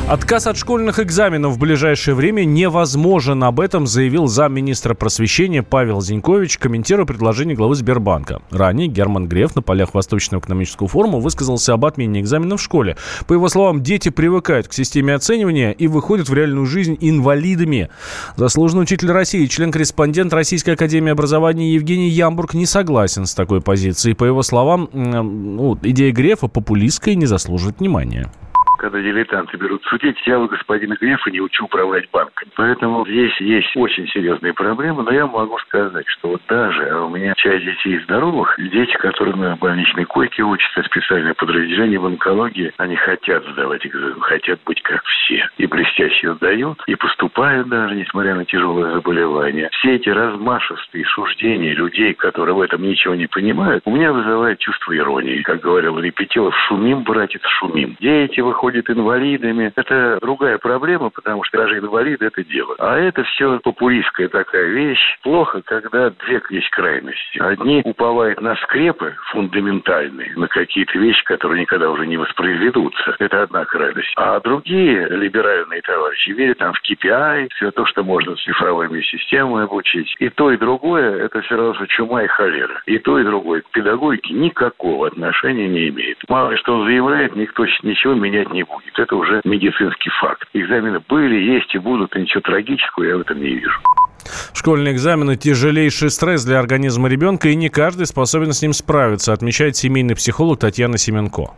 Отказ 0.08 0.46
от 0.46 0.56
школьных 0.56 1.00
экзаменов 1.00 1.52
в 1.52 1.58
ближайшее 1.58 2.14
время 2.14 2.44
невозможен. 2.44 3.44
Об 3.44 3.60
этом 3.60 3.86
заявил 3.86 4.26
замминистра 4.26 4.94
просвещения 4.94 5.62
Павел 5.62 6.00
Зинькович, 6.00 6.56
комментируя 6.56 7.04
предложение 7.04 7.54
главы 7.54 7.74
Сбербанка. 7.74 8.40
Ранее 8.50 8.88
Герман 8.88 9.28
Греф 9.28 9.54
на 9.54 9.60
полях 9.60 9.92
Восточного 9.92 10.40
экономического 10.40 10.88
форума 10.88 11.18
высказался 11.18 11.74
об 11.74 11.84
отмене 11.84 12.22
экзаменов 12.22 12.58
в 12.58 12.64
школе. 12.64 12.96
По 13.26 13.34
его 13.34 13.50
словам, 13.50 13.82
дети 13.82 14.08
привыкают 14.08 14.66
к 14.66 14.72
системе 14.72 15.14
оценивания 15.14 15.72
и 15.72 15.86
выходят 15.88 16.30
в 16.30 16.32
реальную 16.32 16.64
жизнь 16.64 16.96
инвалидами. 17.02 17.90
Заслуженный 18.36 18.84
учитель 18.84 19.10
России, 19.10 19.44
член-корреспондент 19.44 20.32
Российской 20.32 20.70
академии 20.70 21.12
образования 21.12 21.74
Евгений 21.74 22.08
Ямбург 22.08 22.54
не 22.54 22.64
согласен 22.64 23.26
с 23.26 23.34
такой 23.34 23.60
позицией. 23.60 24.14
По 24.14 24.24
его 24.24 24.42
словам, 24.42 24.88
ну, 24.94 25.78
идея 25.82 26.12
Грефа 26.12 26.48
популистская 26.48 27.12
и 27.12 27.18
не 27.18 27.26
заслуживает 27.26 27.80
внимания 27.80 28.32
когда 28.78 29.00
дилетанты 29.00 29.56
берут 29.56 29.84
судить, 29.84 30.16
я 30.24 30.38
у 30.38 30.46
господина 30.46 30.96
Грефа 30.98 31.30
не 31.30 31.40
учу 31.40 31.64
управлять 31.64 32.08
банком. 32.10 32.48
Поэтому 32.56 33.04
здесь 33.06 33.36
есть 33.40 33.76
очень 33.76 34.06
серьезные 34.08 34.54
проблемы, 34.54 35.02
но 35.02 35.12
я 35.12 35.26
могу 35.26 35.58
сказать, 35.58 36.06
что 36.08 36.28
вот 36.30 36.42
даже 36.48 36.94
у 36.94 37.10
меня 37.10 37.34
часть 37.36 37.64
детей 37.64 37.98
здоровых, 38.04 38.54
дети, 38.58 38.96
которые 38.96 39.36
на 39.36 39.56
больничной 39.56 40.04
койке 40.04 40.42
учатся, 40.42 40.82
специальное 40.84 41.34
подразделение 41.34 41.98
в 41.98 42.06
онкологии, 42.06 42.72
они 42.78 42.96
хотят 42.96 43.44
сдавать 43.48 43.84
экзамен, 43.84 44.20
хотят 44.20 44.60
быть 44.64 44.80
как 44.82 45.04
все. 45.04 45.48
И 45.58 45.66
блестяще 45.66 46.34
сдают, 46.34 46.82
и 46.86 46.94
поступают 46.94 47.68
даже, 47.68 47.96
несмотря 47.96 48.36
на 48.36 48.44
тяжелое 48.44 48.94
заболевание. 48.94 49.68
Все 49.72 49.96
эти 49.96 50.08
размашистые 50.08 51.04
суждения 51.06 51.74
людей, 51.74 52.14
которые 52.14 52.54
в 52.54 52.60
этом 52.60 52.82
ничего 52.82 53.14
не 53.16 53.26
понимают, 53.26 53.82
у 53.86 53.90
меня 53.90 54.12
вызывает 54.12 54.60
чувство 54.60 54.96
иронии. 54.96 55.42
Как 55.42 55.60
говорил 55.60 55.98
Репетилов, 55.98 56.54
шумим, 56.68 57.02
братец, 57.02 57.42
шумим. 57.58 57.96
Дети 58.00 58.40
выходят 58.40 58.67
ходят 58.68 58.90
инвалидами. 58.90 59.72
Это 59.76 60.18
другая 60.20 60.58
проблема, 60.58 61.08
потому 61.08 61.42
что 61.44 61.56
даже 61.56 61.78
инвалиды 61.78 62.26
это 62.26 62.44
делают. 62.44 62.78
А 62.78 62.98
это 62.98 63.24
все 63.24 63.58
популистская 63.60 64.28
такая 64.28 64.66
вещь. 64.66 65.18
Плохо, 65.22 65.62
когда 65.64 66.10
две 66.10 66.42
есть 66.50 66.68
крайности. 66.70 67.38
Одни 67.38 67.80
уповают 67.84 68.42
на 68.42 68.56
скрепы 68.56 69.14
фундаментальные, 69.30 70.34
на 70.36 70.48
какие-то 70.48 70.98
вещи, 70.98 71.24
которые 71.24 71.62
никогда 71.62 71.90
уже 71.90 72.06
не 72.06 72.18
воспроизведутся. 72.18 73.16
Это 73.18 73.44
одна 73.44 73.64
крайность. 73.64 74.12
А 74.16 74.38
другие 74.40 75.08
либеральные 75.08 75.80
товарищи 75.80 76.30
верят 76.30 76.58
там 76.58 76.74
в 76.74 76.82
KPI, 76.82 77.48
все 77.54 77.70
то, 77.70 77.86
что 77.86 78.04
можно 78.04 78.36
с 78.36 78.44
цифровыми 78.44 79.00
системами 79.00 79.64
обучить. 79.64 80.14
И 80.18 80.28
то, 80.28 80.50
и 80.50 80.58
другое– 80.58 81.24
это 81.24 81.40
все 81.40 81.56
равно 81.56 81.86
чума 81.86 82.22
и 82.22 82.26
холера. 82.26 82.82
И 82.84 82.98
то, 82.98 83.18
и 83.18 83.24
другое 83.24 83.62
к 83.62 83.70
педагогике 83.70 84.34
никакого 84.34 85.06
отношения 85.06 85.68
не 85.68 85.88
имеет. 85.88 86.18
Мало 86.28 86.54
что 86.58 86.74
он 86.74 86.86
заявляет, 86.86 87.34
никто 87.34 87.64
ничего 87.82 88.14
менять 88.14 88.50
не 88.52 88.57
не 88.58 88.64
будет. 88.64 88.98
Это 88.98 89.14
уже 89.16 89.40
медицинский 89.44 90.10
факт. 90.20 90.48
Экзамены 90.52 91.00
были, 91.08 91.36
есть 91.54 91.74
и 91.74 91.78
будут, 91.78 92.14
и 92.16 92.20
ничего 92.20 92.40
трагического 92.40 93.04
я 93.04 93.16
в 93.16 93.20
этом 93.20 93.40
не 93.40 93.54
вижу. 93.54 93.80
Школьные 94.52 94.94
экзамены– 94.94 95.36
тяжелейший 95.36 96.10
стресс 96.10 96.44
для 96.44 96.58
организма 96.58 97.08
ребенка, 97.08 97.48
и 97.48 97.54
не 97.54 97.68
каждый 97.68 98.06
способен 98.06 98.52
с 98.52 98.62
ним 98.62 98.72
справиться, 98.72 99.32
отмечает 99.32 99.76
семейный 99.76 100.16
психолог 100.16 100.58
Татьяна 100.58 100.98
Семенко 100.98 101.54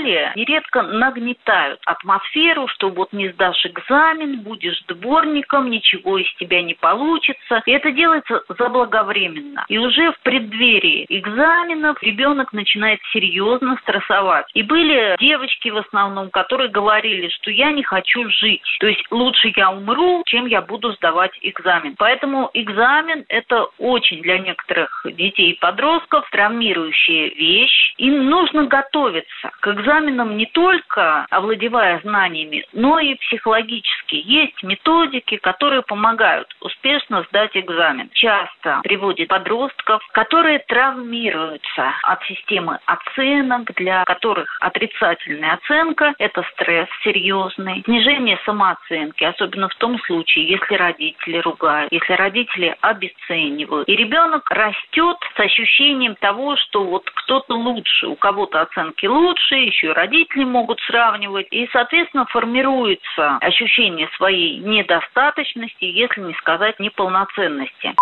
школе 0.00 0.32
нередко 0.36 0.82
нагнетают 0.82 1.80
атмосферу, 1.84 2.68
что 2.68 2.90
вот 2.90 3.12
не 3.12 3.28
сдашь 3.30 3.64
экзамен, 3.66 4.40
будешь 4.40 4.80
дворником, 4.88 5.70
ничего 5.70 6.18
из 6.18 6.32
тебя 6.34 6.62
не 6.62 6.74
получится. 6.74 7.62
И 7.66 7.70
это 7.70 7.92
делается 7.92 8.42
заблаговременно. 8.48 9.64
И 9.68 9.78
уже 9.78 10.12
в 10.12 10.20
преддверии 10.20 11.06
экзаменов 11.08 12.02
ребенок 12.02 12.52
начинает 12.52 13.00
серьезно 13.12 13.76
стрессовать. 13.82 14.46
И 14.54 14.62
были 14.62 15.16
девочки 15.18 15.68
в 15.68 15.78
основном, 15.78 16.30
которые 16.30 16.70
говорили, 16.70 17.28
что 17.28 17.50
я 17.50 17.70
не 17.72 17.82
хочу 17.82 18.28
жить. 18.30 18.62
То 18.80 18.86
есть 18.86 19.04
лучше 19.10 19.52
я 19.56 19.70
умру, 19.70 20.22
чем 20.26 20.46
я 20.46 20.62
буду 20.62 20.92
сдавать 20.92 21.32
экзамен. 21.42 21.94
Поэтому 21.98 22.50
экзамен– 22.54 23.24
это 23.28 23.66
очень 23.78 24.22
для 24.22 24.38
некоторых 24.38 25.04
детей 25.04 25.52
и 25.52 25.58
подростков 25.58 26.28
травмирующая 26.30 27.30
вещь. 27.34 27.94
Им 27.98 28.28
нужно 28.30 28.64
готовиться 28.64 29.50
к 29.60 29.72
экзаменам 29.90 30.36
не 30.36 30.46
только 30.46 31.26
овладевая 31.30 32.00
знаниями, 32.00 32.64
но 32.72 32.98
и 32.98 33.14
психологически. 33.16 34.14
Есть 34.24 34.62
методики, 34.62 35.36
которые 35.36 35.82
помогают 35.82 36.48
успешно 36.60 37.24
сдать 37.28 37.50
экзамен. 37.54 38.08
Часто 38.12 38.80
приводят 38.82 39.28
подростков, 39.28 40.02
которые 40.12 40.60
травмируются 40.60 41.92
от 42.02 42.22
системы 42.24 42.78
оценок, 42.86 43.72
для 43.74 44.04
которых 44.04 44.56
отрицательная 44.60 45.54
оценка– 45.54 46.14
это 46.18 46.44
стресс 46.52 46.88
серьезный, 47.02 47.82
снижение 47.84 48.38
самооценки, 48.44 49.24
особенно 49.24 49.68
в 49.68 49.74
том 49.76 49.98
случае, 50.00 50.48
если 50.48 50.74
родители 50.74 51.38
ругают, 51.38 51.92
если 51.92 52.12
родители 52.12 52.76
обесценивают. 52.80 53.88
И 53.88 53.96
ребенок 53.96 54.48
растет 54.50 55.16
с 55.36 55.40
ощущением 55.40 56.14
того, 56.16 56.56
что 56.56 56.84
вот 56.84 57.10
кто-то 57.10 57.54
лучше, 57.54 58.06
у 58.06 58.16
кого-то 58.16 58.62
оценки 58.62 59.06
лучше, 59.06 59.56
еще 59.56 59.79
и 59.82 59.88
родители 59.88 60.44
могут 60.44 60.80
сравнивать. 60.80 61.46
И, 61.50 61.68
соответственно, 61.72 62.26
формируется 62.26 63.36
ощущение 63.40 64.08
своей 64.16 64.58
недостаточности, 64.58 65.84
если 65.84 66.20
не 66.20 66.34
сказать 66.34 66.78
неполноценности. 66.80 67.94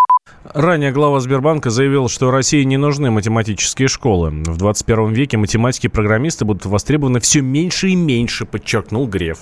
Ранее 0.53 0.91
глава 0.91 1.19
Сбербанка 1.19 1.69
заявил, 1.69 2.07
что 2.07 2.31
России 2.31 2.63
не 2.63 2.77
нужны 2.77 3.11
математические 3.11 3.87
школы. 3.87 4.29
В 4.29 4.57
21 4.57 5.13
веке 5.13 5.37
математики 5.37 5.87
и 5.87 5.89
программисты 5.89 6.45
будут 6.45 6.65
востребованы 6.65 7.19
все 7.19 7.41
меньше 7.41 7.89
и 7.89 7.95
меньше, 7.95 8.45
подчеркнул 8.45 9.07
Греф. 9.07 9.39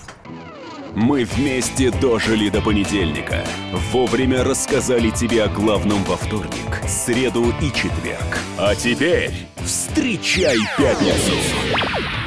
Мы 0.96 1.25
вместе 1.25 1.91
дожили 1.91 2.50
до 2.50 2.60
понедельника. 2.60 3.46
Вовремя 3.91 4.44
рассказали 4.44 5.12
тебе 5.12 5.44
о 5.44 5.48
главном 5.48 6.03
во 6.06 6.15
вторник, 6.15 6.82
среду 6.88 7.53
и 7.62 7.67
четверг. 7.67 8.39
А 8.58 8.74
теперь 8.74 9.32
встречай 9.58 10.58
пятницу! 10.75 12.26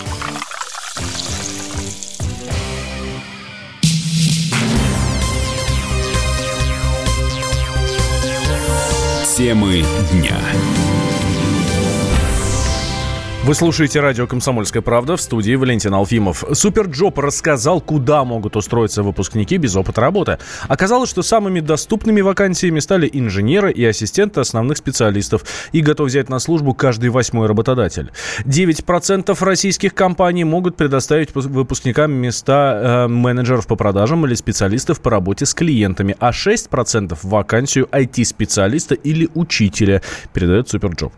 Темы 9.41 9.83
дня. 10.11 10.39
Вы 13.43 13.55
слушаете 13.55 14.01
радио 14.01 14.27
«Комсомольская 14.27 14.83
правда» 14.83 15.17
в 15.17 15.21
студии 15.21 15.55
Валентин 15.55 15.95
Алфимов. 15.95 16.43
SuperJob 16.53 17.17
рассказал, 17.17 17.81
куда 17.81 18.23
могут 18.23 18.55
устроиться 18.55 19.01
выпускники 19.01 19.57
без 19.57 19.75
опыта 19.75 19.99
работы. 19.99 20.37
Оказалось, 20.67 21.09
что 21.09 21.23
самыми 21.23 21.59
доступными 21.59 22.21
вакансиями 22.21 22.79
стали 22.79 23.09
инженеры 23.11 23.71
и 23.71 23.83
ассистенты 23.83 24.41
основных 24.41 24.77
специалистов. 24.77 25.43
И 25.71 25.81
готов 25.81 26.09
взять 26.09 26.29
на 26.29 26.37
службу 26.37 26.75
каждый 26.75 27.09
восьмой 27.09 27.47
работодатель. 27.47 28.11
9% 28.45 29.35
российских 29.43 29.95
компаний 29.95 30.43
могут 30.43 30.77
предоставить 30.77 31.33
выпускникам 31.33 32.11
места 32.11 33.05
э, 33.05 33.07
менеджеров 33.07 33.65
по 33.65 33.75
продажам 33.75 34.23
или 34.27 34.35
специалистов 34.35 35.01
по 35.01 35.09
работе 35.09 35.47
с 35.47 35.55
клиентами, 35.55 36.15
а 36.19 36.29
6% 36.29 37.17
вакансию 37.23 37.89
IT-специалиста 37.91 38.93
или 38.93 39.29
учителя, 39.33 40.03
передает 40.31 40.69
SuperJob. 40.69 41.11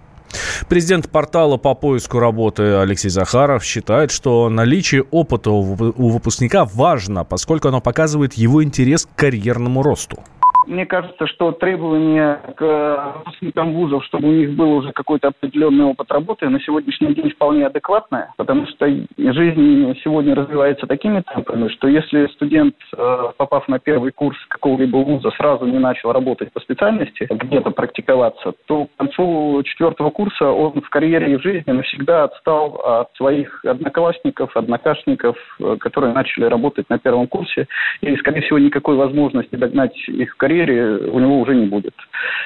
Президент 0.67 1.09
портала 1.09 1.57
по 1.57 1.73
поиску 1.73 2.19
работы 2.19 2.63
Алексей 2.75 3.09
Захаров 3.09 3.63
считает, 3.63 4.11
что 4.11 4.49
наличие 4.49 5.03
опыта 5.03 5.51
у 5.51 5.63
выпускника 6.09 6.65
важно, 6.65 7.23
поскольку 7.23 7.67
оно 7.67 7.81
показывает 7.81 8.33
его 8.33 8.63
интерес 8.63 9.05
к 9.05 9.19
карьерному 9.19 9.83
росту. 9.83 10.19
Мне 10.67 10.85
кажется, 10.85 11.27
что 11.27 11.51
требования 11.51 12.39
к 12.55 13.13
выпускникам 13.17 13.73
вузов, 13.73 14.03
чтобы 14.05 14.29
у 14.29 14.31
них 14.31 14.55
был 14.55 14.73
уже 14.73 14.91
какой-то 14.93 15.29
определенный 15.29 15.85
опыт 15.85 16.11
работы, 16.11 16.47
на 16.49 16.59
сегодняшний 16.61 17.13
день 17.13 17.31
вполне 17.31 17.67
адекватное, 17.67 18.33
потому 18.37 18.65
что 18.67 18.87
жизнь 18.87 19.99
сегодня 20.03 20.35
развивается 20.35 20.87
такими 20.87 21.21
темпами, 21.21 21.67
что 21.69 21.87
если 21.87 22.27
студент, 22.27 22.75
э, 22.95 23.17
попав 23.37 23.67
на 23.67 23.79
первый 23.79 24.11
курс 24.11 24.37
какого-либо 24.47 24.97
вуза, 24.97 25.31
сразу 25.31 25.65
не 25.65 25.79
начал 25.79 26.11
работать 26.11 26.51
по 26.53 26.59
специальности, 26.59 27.27
где-то 27.29 27.71
практиковаться, 27.71 28.53
то 28.65 28.85
к 28.85 28.89
концу 28.97 29.61
четвертого 29.65 30.09
курса 30.09 30.49
он 30.49 30.81
в 30.81 30.89
карьере 30.89 31.33
и 31.33 31.37
в 31.37 31.41
жизни 31.41 31.71
навсегда 31.71 32.25
отстал 32.25 32.81
от 32.83 33.15
своих 33.15 33.63
одноклассников, 33.65 34.55
однокашников, 34.55 35.37
э, 35.59 35.77
которые 35.79 36.13
начали 36.13 36.45
работать 36.45 36.89
на 36.89 36.99
первом 36.99 37.27
курсе, 37.27 37.67
и, 38.01 38.15
скорее 38.17 38.41
всего, 38.41 38.59
никакой 38.59 38.95
возможности 38.95 39.55
догнать 39.55 39.97
их 40.07 40.33
в 40.33 40.37
карьере 40.37 40.52
карьере 40.53 41.09
у 41.09 41.19
него 41.19 41.39
уже 41.39 41.55
не 41.55 41.65
будет. 41.65 41.95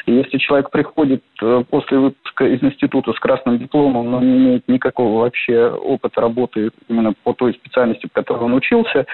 И 0.05 0.13
если 0.13 0.37
человек 0.37 0.69
приходит 0.71 1.23
э, 1.41 1.63
после 1.69 1.97
выпуска 1.99 2.45
из 2.45 2.63
института 2.63 3.13
с 3.13 3.19
красным 3.19 3.59
дипломом, 3.59 4.11
но 4.11 4.21
не 4.21 4.37
имеет 4.37 4.67
никакого 4.67 5.21
вообще 5.21 5.67
опыта 5.67 6.21
работы 6.21 6.71
именно 6.87 7.13
по 7.23 7.33
той 7.33 7.53
специальности, 7.53 8.07
по 8.07 8.21
которой 8.21 8.43
он 8.45 8.53
учился, 8.53 9.05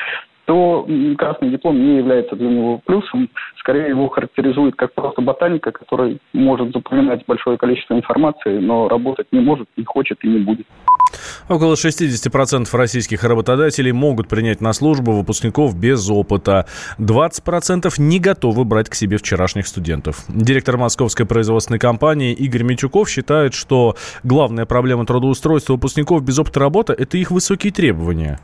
то 0.45 0.87
красный 1.17 1.49
диплом 1.49 1.79
не 1.79 1.97
является 1.97 2.35
для 2.35 2.49
него 2.49 2.79
плюсом. 2.85 3.29
Скорее 3.59 3.89
его 3.89 4.09
характеризует 4.09 4.75
как 4.75 4.93
просто 4.93 5.21
ботаника, 5.21 5.71
который 5.71 6.19
может 6.33 6.73
запоминать 6.73 7.23
большое 7.25 7.57
количество 7.57 7.93
информации, 7.93 8.59
но 8.59 8.87
работать 8.89 9.27
не 9.31 9.39
может, 9.39 9.67
не 9.77 9.85
хочет 9.85 10.23
и 10.23 10.27
не 10.27 10.39
будет. 10.39 10.67
Около 11.49 11.73
60% 11.73 12.65
российских 12.75 13.23
работодателей 13.23 13.91
могут 13.91 14.27
принять 14.27 14.61
на 14.61 14.73
службу 14.73 15.11
выпускников 15.11 15.77
без 15.77 16.09
опыта. 16.09 16.65
20% 16.99 17.89
не 17.99 18.19
готовы 18.19 18.65
брать 18.65 18.89
к 18.89 18.95
себе 18.95 19.17
вчерашних 19.17 19.67
студентов. 19.67 20.23
Директор 20.27 20.77
московской 20.77 21.25
производственной 21.25 21.79
компании 21.79 22.33
Игорь 22.33 22.63
Митюков 22.63 23.09
считает, 23.09 23.53
что 23.53 23.95
главная 24.23 24.65
проблема 24.65 25.05
трудоустройства 25.05 25.73
выпускников 25.73 26.23
без 26.23 26.39
опыта 26.39 26.59
работы– 26.59 26.93
это 26.97 27.17
их 27.17 27.31
высокие 27.31 27.71
требования 27.71 28.39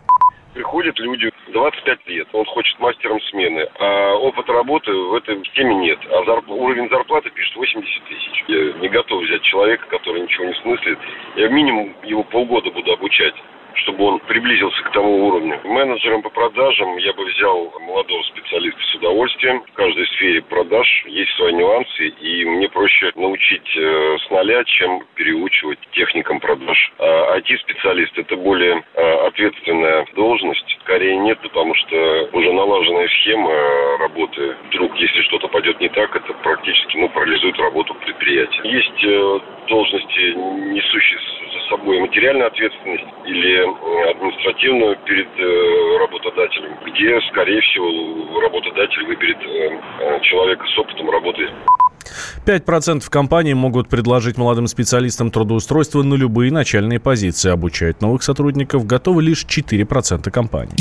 приходят 0.54 0.98
люди 1.00 1.32
25 1.54 2.08
лет, 2.08 2.28
он 2.34 2.46
хочет 2.46 2.80
мастером 2.80 3.20
смены, 3.30 3.68
а 3.80 4.16
опыт 4.16 4.50
работы 4.50 4.92
в 4.92 5.14
этой 5.16 5.42
теме 5.54 5.76
нет. 5.76 6.00
А 6.12 6.24
зарп... 6.26 6.50
уровень 6.50 6.90
зарплаты 6.90 7.30
пишет 7.30 7.56
80 7.56 8.04
тысяч. 8.06 8.44
Я 8.48 8.74
не 8.80 8.90
готов 8.90 9.24
взять 9.24 9.42
человека, 9.44 9.86
который 9.88 10.22
ничего 10.22 10.46
не 10.46 10.54
смыслит. 10.56 11.00
Я 11.36 11.50
минимум 11.50 11.96
его 12.04 12.24
полгода 12.24 12.72
буду 12.72 12.92
обучать 12.92 13.36
чтобы 13.84 14.06
он 14.06 14.20
приблизился 14.20 14.82
к 14.84 14.92
тому 14.92 15.28
уровню. 15.28 15.60
Менеджером 15.64 16.22
по 16.22 16.30
продажам 16.30 16.98
я 16.98 17.14
бы 17.14 17.26
взял 17.26 17.72
молодого 17.82 18.24
специалиста 18.24 18.82
с 18.82 18.96
удовольствием. 18.96 19.62
В 19.62 19.74
каждой 19.74 20.08
сфере 20.08 20.42
продаж 20.42 20.88
есть 21.08 21.32
свои 21.36 21.54
нюансы, 21.54 22.08
и 22.08 22.46
мне 22.46 22.70
проще 22.70 23.12
научить 23.16 23.78
э, 23.78 24.18
с 24.26 24.30
нуля, 24.32 24.64
чем 24.66 25.04
переучивать 25.16 25.80
техникам 25.92 26.40
продаж. 26.40 26.92
А 27.00 27.38
IT-специалист– 27.40 28.12
это 28.18 28.36
более 28.36 28.84
э, 28.94 29.28
ответственная 29.28 30.06
должность. 30.16 30.78
Скорее 30.82 31.18
нет, 31.18 31.40
потому 31.42 31.76
что 31.76 32.30
уже 32.34 32.52
налаженная 32.52 33.08
схема 33.08 33.98
работы. 34.00 34.56
Вдруг, 34.70 34.96
если 34.98 35.22
что-то 35.24 35.48
пойдет 35.48 35.80
не 35.80 35.90
так, 35.90 36.16
это 36.16 36.34
практически 36.34 36.98
ну, 36.98 37.10
парализует 37.10 37.58
работу 37.60 37.94
предприятия. 37.96 38.62
Есть 38.64 39.04
э, 39.04 39.40
должности, 39.68 40.34
несущие 40.74 41.20
за 41.54 41.70
собой 41.70 42.00
материальную 42.00 42.48
ответственность 42.48 43.06
или 43.26 43.60
Э, 43.60 43.69
административную 44.12 44.98
перед 45.06 45.28
э, 45.38 45.98
работодателем, 46.00 46.78
где, 46.86 47.20
скорее 47.32 47.62
всего, 47.62 48.40
работодатель 48.42 49.06
выберет 49.06 49.38
э, 49.38 50.20
человека 50.24 50.66
с 50.66 50.78
опытом 50.80 51.10
работы 51.10 51.50
5% 52.46 53.08
компаний 53.10 53.54
могут 53.54 53.90
предложить 53.90 54.38
молодым 54.38 54.68
специалистам 54.68 55.30
трудоустройство 55.32 56.02
на 56.04 56.16
любые 56.16 56.52
начальные 56.52 57.00
позиции. 57.00 57.52
Обучать 57.52 58.02
новых 58.02 58.24
сотрудников 58.24 58.86
готовы 58.86 59.22
лишь 59.22 59.46
4% 59.46 60.32
компаний. 60.32 60.74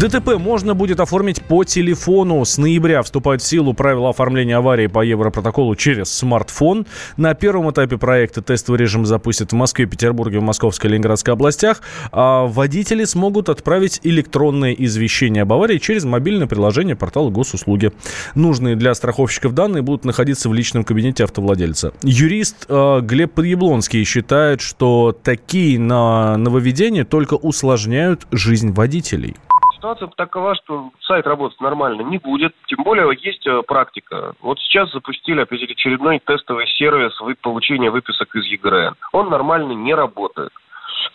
ДТП 0.00 0.38
можно 0.38 0.74
будет 0.74 0.98
оформить 0.98 1.42
по 1.42 1.62
телефону. 1.62 2.42
С 2.46 2.56
ноября 2.56 3.02
вступают 3.02 3.42
в 3.42 3.46
силу 3.46 3.74
правила 3.74 4.08
оформления 4.08 4.56
аварии 4.56 4.86
по 4.86 5.04
Европротоколу 5.04 5.76
через 5.76 6.10
смартфон. 6.10 6.86
На 7.18 7.34
первом 7.34 7.70
этапе 7.70 7.98
проекта 7.98 8.40
тестовый 8.40 8.80
режим 8.80 9.04
запустят 9.04 9.52
в 9.52 9.54
Москве, 9.54 9.84
Петербурге, 9.84 10.38
в 10.38 10.42
Московской 10.42 10.88
и 10.88 10.92
Ленинградской 10.94 11.34
областях. 11.34 11.82
А 12.12 12.46
водители 12.46 13.04
смогут 13.04 13.50
отправить 13.50 14.00
электронное 14.02 14.72
извещение 14.72 15.42
об 15.42 15.52
аварии 15.52 15.76
через 15.76 16.04
мобильное 16.04 16.46
приложение 16.46 16.96
портала 16.96 17.28
госуслуги. 17.28 17.92
Нужные 18.34 18.76
для 18.76 18.94
страховщиков 18.94 19.52
данные 19.52 19.82
будут 19.82 20.06
находиться 20.06 20.48
в 20.48 20.54
личном 20.54 20.82
кабинете 20.82 21.24
автовладельца. 21.24 21.92
Юрист 22.04 22.64
э, 22.70 23.00
Глеб 23.02 23.34
Подъяблонский 23.34 24.02
считает, 24.04 24.62
что 24.62 25.14
такие 25.22 25.78
на 25.78 26.38
нововведения 26.38 27.04
только 27.04 27.34
усложняют 27.34 28.26
жизнь 28.32 28.72
водителей. 28.72 29.36
Ситуация 29.80 30.08
такова, 30.08 30.54
что 30.56 30.90
сайт 31.00 31.26
работать 31.26 31.58
нормально 31.58 32.02
не 32.02 32.18
будет. 32.18 32.54
Тем 32.66 32.84
более 32.84 33.08
есть 33.18 33.46
э, 33.46 33.62
практика. 33.62 34.34
Вот 34.42 34.60
сейчас 34.60 34.92
запустили 34.92 35.40
опять 35.40 35.62
очередной 35.62 36.18
тестовый 36.18 36.66
сервис 36.66 37.18
получения 37.40 37.90
выписок 37.90 38.36
из 38.36 38.44
ЕГРН. 38.44 38.94
Он 39.12 39.30
нормально 39.30 39.72
не 39.72 39.94
работает. 39.94 40.52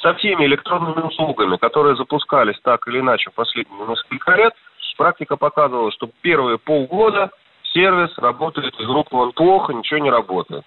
Со 0.02 0.16
всеми 0.16 0.46
электронными 0.46 1.06
услугами, 1.06 1.58
которые 1.58 1.96
запускались 1.96 2.60
так 2.64 2.88
или 2.88 3.02
иначе 3.02 3.30
в 3.30 3.36
последние 3.36 3.88
несколько 3.88 4.36
лет, 4.36 4.56
практика 4.98 5.38
показывала, 5.38 5.92
что 5.92 6.10
первые 6.22 6.58
полгода 6.58 7.30
сервис 7.72 8.18
работает 8.18 8.74
из 8.80 8.90
рук 8.90 9.12
вон 9.12 9.32
плохо, 9.34 9.74
ничего 9.74 10.00
не 10.00 10.10
работает. 10.10 10.64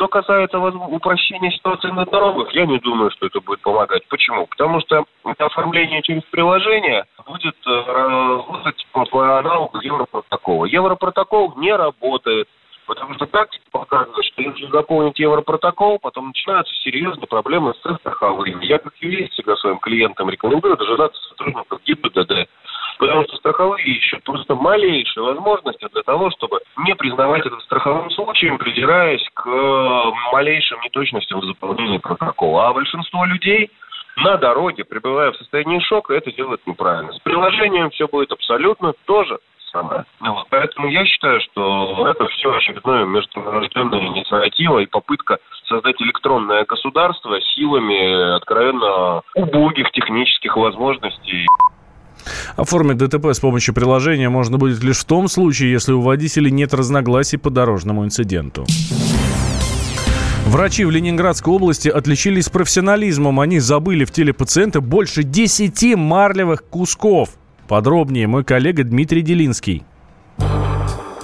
Что 0.00 0.08
касается 0.08 0.58
упрощения 0.58 1.50
ситуации 1.50 1.90
на 1.90 2.06
дорогах, 2.06 2.50
я 2.54 2.64
не 2.64 2.78
думаю, 2.78 3.10
что 3.10 3.26
это 3.26 3.38
будет 3.42 3.60
помогать. 3.60 4.08
Почему? 4.08 4.46
Потому 4.46 4.80
что 4.80 5.04
оформление 5.36 6.00
через 6.00 6.22
приложение 6.30 7.04
будет 7.26 7.54
э, 7.66 7.82
работать 7.86 8.86
по 8.94 9.38
аналогу 9.38 9.78
Европротокола. 9.82 10.64
Европротокол 10.64 11.52
не 11.58 11.76
работает. 11.76 12.48
Потому 12.86 13.12
что 13.16 13.26
практика 13.26 13.62
показывает, 13.70 14.24
что 14.24 14.40
если 14.40 14.66
заполнить 14.68 15.18
Европротокол, 15.18 15.98
потом 15.98 16.28
начинаются 16.28 16.72
серьезные 16.76 17.26
проблемы 17.26 17.74
с 17.74 17.96
страховыми. 17.98 18.64
Я 18.64 18.78
как 18.78 18.94
юрист 19.02 19.34
всегда 19.34 19.54
своим 19.56 19.80
клиентам 19.80 20.30
рекомендую 20.30 20.78
дожидаться 20.78 21.20
сотрудников 21.28 21.78
ГИБДД 21.84 22.48
потому 22.98 23.24
что 23.24 23.36
страховые 23.36 23.84
ищут 23.86 24.22
просто 24.24 24.54
малейшие 24.54 25.24
возможности 25.24 25.86
для 25.92 26.02
того, 26.02 26.30
чтобы 26.30 26.60
не 26.78 26.94
признавать 26.94 27.46
это 27.46 27.58
страховым 27.60 28.10
случаем, 28.10 28.58
придираясь 28.58 29.26
к 29.34 29.46
малейшим 30.32 30.80
неточностям 30.82 31.40
в 31.40 31.44
заполнении 31.44 31.98
протокола. 31.98 32.68
А 32.68 32.72
большинство 32.72 33.24
людей 33.24 33.70
на 34.16 34.36
дороге, 34.36 34.84
пребывая 34.84 35.32
в 35.32 35.36
состоянии 35.36 35.78
шока, 35.80 36.14
это 36.14 36.32
делают 36.32 36.66
неправильно. 36.66 37.12
С 37.12 37.20
приложением 37.20 37.90
все 37.90 38.06
будет 38.08 38.32
абсолютно 38.32 38.92
тоже 39.06 39.38
самое. 39.72 40.04
Ну 40.20 40.34
вот, 40.34 40.46
поэтому 40.50 40.88
я 40.88 41.04
считаю, 41.06 41.40
что 41.40 42.08
это 42.08 42.26
все 42.28 42.52
очередная 42.52 43.04
международная 43.04 44.08
инициатива 44.08 44.80
и 44.80 44.86
попытка 44.86 45.38
создать 45.68 46.00
электронное 46.02 46.64
государство 46.64 47.40
силами 47.40 48.36
откровенно 48.36 49.22
убогих 49.34 49.90
технических 49.92 50.56
возможностей. 50.56 51.46
Оформить 52.56 52.98
ДТП 52.98 53.26
с 53.32 53.40
помощью 53.40 53.74
приложения 53.74 54.28
можно 54.28 54.58
будет 54.58 54.82
лишь 54.82 54.98
в 54.98 55.04
том 55.04 55.28
случае, 55.28 55.72
если 55.72 55.92
у 55.92 56.00
водителей 56.00 56.50
нет 56.50 56.74
разногласий 56.74 57.38
по 57.38 57.50
дорожному 57.50 58.04
инциденту. 58.04 58.66
Врачи 60.46 60.84
в 60.84 60.90
Ленинградской 60.90 61.52
области 61.52 61.88
отличились 61.88 62.48
профессионализмом. 62.48 63.38
Они 63.38 63.60
забыли 63.60 64.04
в 64.04 64.10
теле 64.10 64.32
пациента 64.32 64.80
больше 64.80 65.22
10 65.22 65.96
марлевых 65.96 66.64
кусков. 66.64 67.30
Подробнее 67.68 68.26
мой 68.26 68.42
коллега 68.42 68.82
Дмитрий 68.82 69.22
Делинский. 69.22 69.84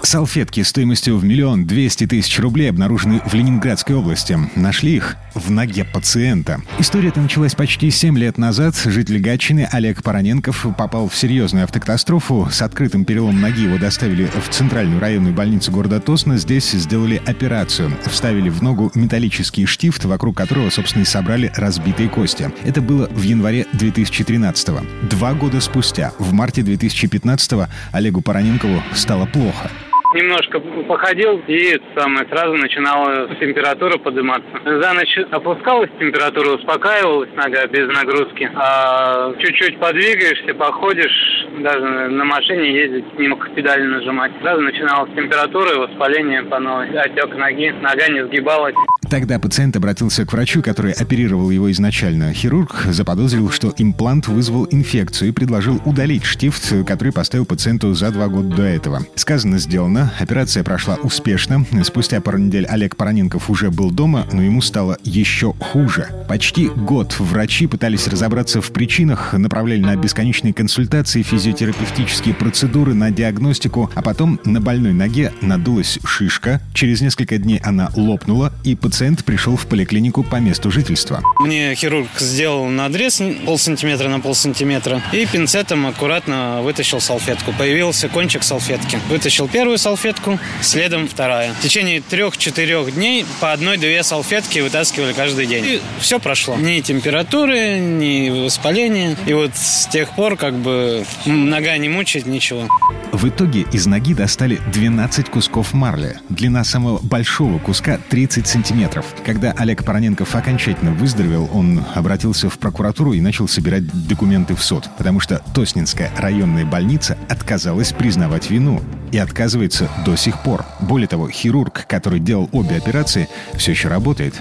Салфетки 0.07 0.63
стоимостью 0.63 1.17
в 1.17 1.25
миллион 1.25 1.67
двести 1.67 2.07
тысяч 2.07 2.39
рублей 2.39 2.71
обнаружены 2.71 3.21
в 3.27 3.35
Ленинградской 3.35 3.97
области. 3.97 4.39
Нашли 4.55 4.95
их 4.95 5.17
в 5.35 5.51
ноге 5.51 5.85
пациента. 5.85 6.63
История 6.79 7.09
эта 7.09 7.21
началась 7.21 7.57
почти 7.57 7.91
7 7.91 8.17
лет 8.17 8.39
назад. 8.39 8.77
Житель 8.77 9.19
Гатчины 9.19 9.69
Олег 9.69 10.05
Параненков 10.05 10.65
попал 10.79 11.09
в 11.09 11.17
серьезную 11.17 11.65
автокатастрофу. 11.65 12.49
С 12.53 12.63
открытым 12.63 13.05
переломом 13.05 13.41
ноги 13.41 13.63
его 13.63 13.79
доставили 13.79 14.27
в 14.27 14.49
центральную 14.49 15.01
районную 15.01 15.35
больницу 15.35 15.73
города 15.73 15.99
Тосно. 15.99 16.39
Здесь 16.39 16.71
сделали 16.71 17.21
операцию. 17.27 17.91
Вставили 18.07 18.49
в 18.49 18.63
ногу 18.63 18.93
металлический 18.95 19.67
штифт, 19.67 20.05
вокруг 20.05 20.37
которого, 20.37 20.71
собственно, 20.71 21.03
и 21.03 21.05
собрали 21.07 21.51
разбитые 21.57 22.09
кости. 22.09 22.53
Это 22.65 22.81
было 22.81 23.09
в 23.09 23.23
январе 23.23 23.67
2013 23.73 24.69
-го. 24.69 25.09
Два 25.09 25.35
года 25.35 25.61
спустя, 25.61 26.13
в 26.21 26.33
марте 26.33 26.63
2015 26.63 27.69
Олегу 27.91 28.21
Параненкову 28.21 28.81
стало 28.95 29.27
плохо 29.27 29.69
немножко 30.17 30.61
походил, 30.61 31.41
и 31.47 31.81
самое 31.97 32.27
сразу 32.29 32.55
начинала 32.55 33.29
температура 33.37 33.99
подниматься. 33.99 34.49
За 34.65 34.93
ночь 34.93 35.19
опускалась 35.31 35.91
температура, 35.99 36.57
успокаивалась 36.57 37.31
нога 37.35 37.67
без 37.67 37.87
нагрузки. 37.89 38.51
А 38.55 39.33
чуть-чуть 39.39 39.79
подвигаешься, 39.79 40.55
походишь, 40.55 41.47
даже 41.59 42.09
на 42.09 42.25
машине 42.25 42.73
ездить, 42.73 43.19
не 43.19 43.29
мог 43.29 43.49
педали 43.55 43.83
нажимать. 43.83 44.33
Сразу 44.41 44.61
начиналась 44.63 45.11
температура 45.15 45.73
и 45.75 45.79
воспаление 45.79 46.43
по 46.45 46.59
новой. 46.59 46.89
Отек 46.99 47.35
ноги, 47.37 47.71
нога 47.81 48.09
не 48.09 48.25
сгибалась. 48.27 48.75
Тогда 49.09 49.39
пациент 49.39 49.77
обратился 49.77 50.27
к 50.27 50.33
врачу, 50.33 50.63
который 50.63 50.93
оперировал 50.93 51.51
его 51.51 51.71
изначально. 51.71 52.33
Хирург 52.33 52.87
заподозрил, 52.91 53.51
что 53.51 53.73
имплант 53.79 54.27
вызвал 54.27 54.67
инфекцию 54.71 55.29
и 55.29 55.33
предложил 55.33 55.81
удалить 55.85 56.25
штифт, 56.25 56.73
который 56.85 57.13
поставил 57.13 57.47
пациенту 57.47 57.95
за 57.95 58.11
два 58.11 58.27
года 58.29 58.57
до 58.57 58.63
этого. 58.63 59.07
Сказано, 59.15 59.59
сделано. 59.59 60.13
Операция 60.19 60.65
прошла 60.65 60.97
успешно. 60.97 61.65
Спустя 61.85 62.21
пару 62.21 62.39
недель 62.39 62.67
Олег 62.67 62.97
Параненков 62.97 63.49
уже 63.49 63.71
был 63.71 63.93
дома, 63.93 64.27
но 64.33 64.43
ему 64.43 64.61
стало 64.61 64.99
еще 65.05 65.53
хуже. 65.55 66.09
Почти 66.29 66.69
год 66.69 67.17
врачи 67.21 67.67
пытались 67.69 68.09
разобраться 68.09 68.61
в 68.61 68.73
причинах, 68.73 69.35
направляли 69.35 69.81
на 69.81 69.95
бесконечные 69.97 70.53
консультации, 70.53 71.23
физиотерапевтические 71.23 72.35
процедуры, 72.35 72.95
на 72.95 73.11
диагностику, 73.11 73.91
а 73.95 74.03
потом 74.03 74.41
на 74.45 74.61
больной 74.61 74.93
ноге 74.93 75.33
надулась 75.41 75.99
шишка. 76.05 76.61
Через 76.75 77.01
несколько 77.01 77.39
дней 77.39 77.61
она 77.63 77.91
лопнула, 77.95 78.53
и 78.65 78.75
пациент 78.75 78.96
пациент 78.97 79.27
пришел 79.27 79.57
в 79.57 79.67
поликлинику 79.67 80.23
по 80.23 80.37
месту 80.37 80.71
жительства. 80.71 81.21
Мне 81.39 81.75
хирург 81.75 82.09
сделал 82.19 82.65
надрез 82.65 83.21
полсантиметра 83.45 84.09
на 84.09 84.21
полсантиметра 84.21 85.03
и 85.13 85.27
пинцетом 85.27 85.87
аккуратно 85.87 86.63
вытащил 86.63 86.99
салфетку. 86.99 87.53
Появился 87.53 88.09
кончик 88.09 88.43
салфетки. 88.43 88.99
Вытащил 89.11 89.49
первую 89.49 89.77
салфетку, 89.77 90.39
следом 90.63 91.09
вторая. 91.09 91.53
В 91.53 91.61
течение 91.61 92.01
трех-четырех 92.01 92.95
дней 92.95 93.27
по 93.39 93.53
одной-две 93.53 94.03
салфетки 94.03 94.61
вытаскивали 94.61 95.13
каждый 95.13 95.45
день. 95.45 95.65
И 95.67 95.83
все 96.01 96.19
прошло. 96.19 96.57
Ни 96.57 96.81
температуры, 96.81 97.79
ни 97.79 98.47
воспаления. 98.47 99.15
И 99.27 99.35
вот 99.35 99.51
с 99.55 99.89
тех 99.89 100.09
пор 100.13 100.39
как 100.39 100.55
бы 100.55 101.05
нога 101.27 101.77
не 101.77 101.91
мучает, 101.91 102.25
ничего. 102.25 102.67
В 103.13 103.29
итоге 103.29 103.67
из 103.73 103.87
ноги 103.87 104.15
достали 104.15 104.59
12 104.73 105.29
кусков 105.29 105.75
марли. 105.75 106.17
Длина 106.31 106.65
самого 106.65 106.99
большого 107.03 107.59
куска 107.59 107.99
30 108.09 108.47
сантиметров 108.47 108.86
метров. 108.87 109.15
Когда 109.25 109.53
Олег 109.53 109.85
Параненков 109.85 110.35
окончательно 110.35 110.93
выздоровел, 110.93 111.51
он 111.53 111.83
обратился 111.95 112.49
в 112.49 112.59
прокуратуру 112.59 113.13
и 113.13 113.21
начал 113.21 113.49
собирать 113.49 113.85
документы 114.09 114.55
в 114.55 114.63
суд, 114.63 114.89
потому 114.97 115.21
что 115.21 115.43
Тоснинская 115.55 116.11
районная 116.17 116.65
больница 116.65 117.19
отказалась 117.29 117.93
признавать 117.93 118.51
вину 118.51 118.81
и 119.13 119.19
отказывается 119.19 119.89
до 120.05 120.17
сих 120.17 120.41
пор. 120.43 120.65
Более 120.81 121.09
того, 121.09 121.29
хирург, 121.29 121.87
который 121.89 122.21
делал 122.21 122.49
обе 122.53 122.77
операции, 122.77 123.29
все 123.55 123.73
еще 123.73 123.89
работает. 123.89 124.41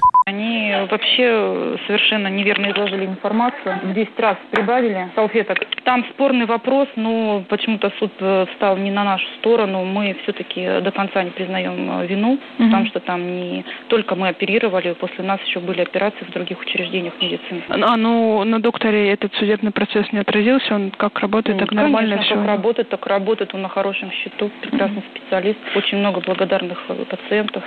Вообще 0.89 1.77
совершенно 1.87 2.27
неверно 2.27 2.71
изложили 2.71 3.05
информацию. 3.05 3.79
В 3.83 3.93
10 3.93 4.19
раз 4.19 4.37
прибавили 4.51 5.09
салфеток. 5.15 5.59
Там 5.83 6.05
спорный 6.11 6.45
вопрос, 6.45 6.87
но 6.95 7.43
почему-то 7.47 7.91
суд 7.99 8.11
э, 8.19 8.45
встал 8.51 8.77
не 8.77 8.91
на 8.91 9.03
нашу 9.03 9.25
сторону. 9.39 9.83
Мы 9.83 10.15
все-таки 10.23 10.81
до 10.81 10.91
конца 10.91 11.23
не 11.23 11.31
признаем 11.31 12.01
э, 12.01 12.07
вину, 12.07 12.33
угу. 12.33 12.39
потому 12.57 12.85
что 12.87 12.99
там 12.99 13.21
не 13.25 13.65
только 13.87 14.15
мы 14.15 14.29
оперировали, 14.29 14.93
после 14.93 15.23
нас 15.23 15.39
еще 15.41 15.59
были 15.59 15.81
операции 15.81 16.25
в 16.25 16.31
других 16.31 16.59
учреждениях 16.59 17.13
медицины. 17.21 17.63
А 17.69 17.97
ну 17.97 18.43
на 18.43 18.59
докторе 18.59 19.11
этот 19.11 19.33
судебный 19.35 19.71
процесс 19.71 20.11
не 20.11 20.19
отразился? 20.19 20.75
Он 20.75 20.91
как 20.91 21.19
работает, 21.19 21.59
так 21.59 21.71
ну, 21.71 21.81
нормально 21.81 22.21
все? 22.21 22.35
как 22.35 22.45
работает, 22.45 22.89
так 22.89 23.05
работает. 23.07 23.53
Он 23.53 23.61
на 23.61 23.69
хорошем 23.69 24.11
счету, 24.11 24.51
прекрасный 24.61 25.03
специалист. 25.13 25.59
Очень 25.75 25.99
много 25.99 26.21
благодарных 26.21 26.79
э, 26.89 27.05
пациентов. 27.05 27.63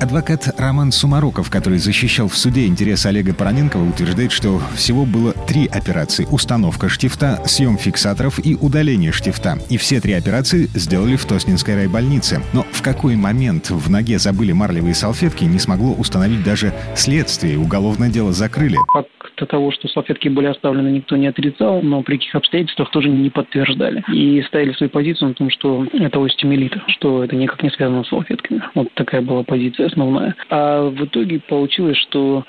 Адвокат 0.00 0.48
Роман 0.58 0.92
Сумароков, 0.92 1.50
который 1.50 1.78
защищал 1.78 2.28
в 2.28 2.36
суде 2.36 2.61
интерес 2.66 3.06
Олега 3.06 3.34
Параненкова, 3.34 3.88
утверждает, 3.88 4.32
что 4.32 4.60
всего 4.74 5.04
было 5.04 5.32
три 5.32 5.66
операции. 5.66 6.26
Установка 6.30 6.88
штифта, 6.88 7.40
съем 7.46 7.76
фиксаторов 7.76 8.38
и 8.44 8.54
удаление 8.54 9.12
штифта. 9.12 9.58
И 9.70 9.76
все 9.76 10.00
три 10.00 10.12
операции 10.12 10.66
сделали 10.74 11.16
в 11.16 11.24
Тоснинской 11.24 11.74
райбольнице. 11.74 12.40
Но 12.52 12.62
в 12.72 12.82
какой 12.82 13.16
момент 13.16 13.70
в 13.70 13.90
ноге 13.90 14.18
забыли 14.18 14.52
марлевые 14.52 14.94
салфетки, 14.94 15.44
не 15.44 15.58
смогло 15.58 15.92
установить 15.94 16.44
даже 16.44 16.72
следствие. 16.94 17.58
Уголовное 17.58 18.10
дело 18.10 18.32
закрыли. 18.32 18.76
Факт 18.92 19.08
того, 19.48 19.72
что 19.72 19.88
салфетки 19.88 20.28
были 20.28 20.46
оставлены, 20.46 20.88
никто 20.88 21.16
не 21.16 21.26
отрицал, 21.26 21.82
но 21.82 22.02
при 22.02 22.16
каких 22.16 22.34
обстоятельствах 22.36 22.90
тоже 22.92 23.08
не 23.08 23.28
подтверждали. 23.28 24.04
И 24.12 24.40
ставили 24.42 24.72
свою 24.74 24.88
позицию 24.88 25.30
на 25.30 25.34
том, 25.34 25.50
что 25.50 25.84
это 25.92 26.24
остеомелит, 26.24 26.74
что 26.88 27.24
это 27.24 27.34
никак 27.34 27.60
не 27.62 27.70
связано 27.70 28.04
с 28.04 28.08
салфетками. 28.08 28.62
Вот 28.76 28.88
такая 28.94 29.20
была 29.20 29.42
позиция 29.42 29.86
основная. 29.86 30.36
А 30.48 30.88
в 30.88 31.04
итоге 31.04 31.40
получилось 31.40 31.72
получилось, 31.72 31.98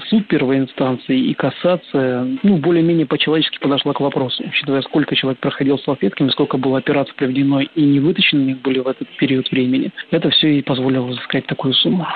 что 0.04 0.18
суд 0.18 0.28
первой 0.28 0.60
инстанции 0.60 1.30
и 1.30 1.34
кассация, 1.34 2.38
ну, 2.44 2.58
более-менее 2.58 3.06
по-человечески 3.06 3.60
подошла 3.60 3.94
к 3.94 4.00
вопросу, 4.00 4.44
учитывая, 4.46 4.82
сколько 4.82 5.16
человек 5.16 5.40
проходил 5.40 5.78
с 5.78 5.84
салфетками, 5.84 6.30
сколько 6.30 6.58
было 6.58 6.78
операций 6.78 7.14
проведено 7.16 7.62
и 7.62 7.82
не 7.82 8.00
вытащены 8.00 8.56
были 8.56 8.80
в 8.80 8.88
этот 8.88 9.08
период 9.18 9.50
времени. 9.52 9.92
Это 10.12 10.30
все 10.30 10.60
и 10.60 10.62
позволило 10.62 11.06
взыскать 11.06 11.46
такую 11.48 11.74
сумму. 11.74 12.08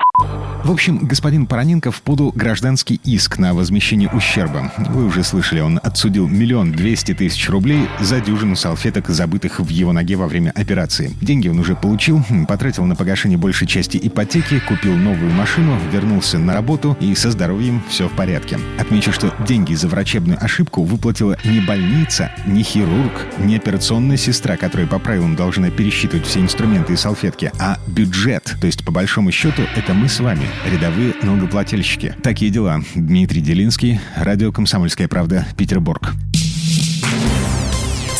В 0.64 0.72
общем, 0.72 0.98
господин 1.02 1.46
Параненков 1.46 2.02
подал 2.02 2.32
гражданский 2.34 3.00
иск 3.04 3.38
на 3.38 3.54
возмещение 3.54 4.10
ущерба. 4.12 4.72
Вы 4.90 5.06
уже 5.06 5.22
слышали, 5.22 5.60
он 5.60 5.78
отсудил 5.82 6.28
миллион 6.28 6.72
двести 6.72 7.14
тысяч 7.14 7.48
рублей 7.48 7.82
за 8.00 8.20
дюжину 8.20 8.56
салфеток, 8.56 9.08
забытых 9.08 9.60
в 9.60 9.68
его 9.68 9.92
ноге 9.92 10.16
во 10.16 10.26
время 10.26 10.52
операции. 10.54 11.10
Деньги 11.22 11.48
он 11.48 11.58
уже 11.58 11.74
получил, 11.74 12.20
потратил 12.48 12.84
на 12.84 12.96
погашение 12.96 13.38
большей 13.38 13.66
части 13.66 13.98
ипотеки, 14.02 14.60
купил 14.60 14.96
новую 14.96 15.30
машину, 15.32 15.76
вернулся 15.92 16.38
на 16.38 16.54
работу 16.54 16.96
и 17.00 17.14
со 17.14 17.30
здоровьем 17.30 17.77
все 17.88 18.08
в 18.08 18.12
порядке. 18.12 18.58
Отмечу, 18.78 19.12
что 19.12 19.34
деньги 19.46 19.74
за 19.74 19.88
врачебную 19.88 20.42
ошибку 20.42 20.82
выплатила 20.82 21.36
не 21.44 21.60
больница, 21.60 22.30
не 22.46 22.62
хирург, 22.62 23.26
не 23.38 23.56
операционная 23.56 24.16
сестра, 24.16 24.56
которая 24.56 24.86
по 24.86 24.98
правилам 24.98 25.36
должна 25.36 25.70
пересчитывать 25.70 26.26
все 26.26 26.40
инструменты 26.40 26.94
и 26.94 26.96
салфетки, 26.96 27.52
а 27.58 27.78
бюджет. 27.86 28.56
То 28.60 28.66
есть, 28.66 28.84
по 28.84 28.92
большому 28.92 29.30
счету, 29.32 29.62
это 29.76 29.94
мы 29.94 30.08
с 30.08 30.20
вами, 30.20 30.46
рядовые 30.70 31.14
налогоплательщики. 31.22 32.14
Такие 32.22 32.50
дела. 32.50 32.80
Дмитрий 32.94 33.40
Делинский, 33.40 34.00
радио 34.16 34.52
«Комсомольская 34.52 35.08
правда», 35.08 35.46
Петербург. 35.56 36.12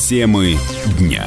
Темы 0.09 0.57
дня 0.99 1.27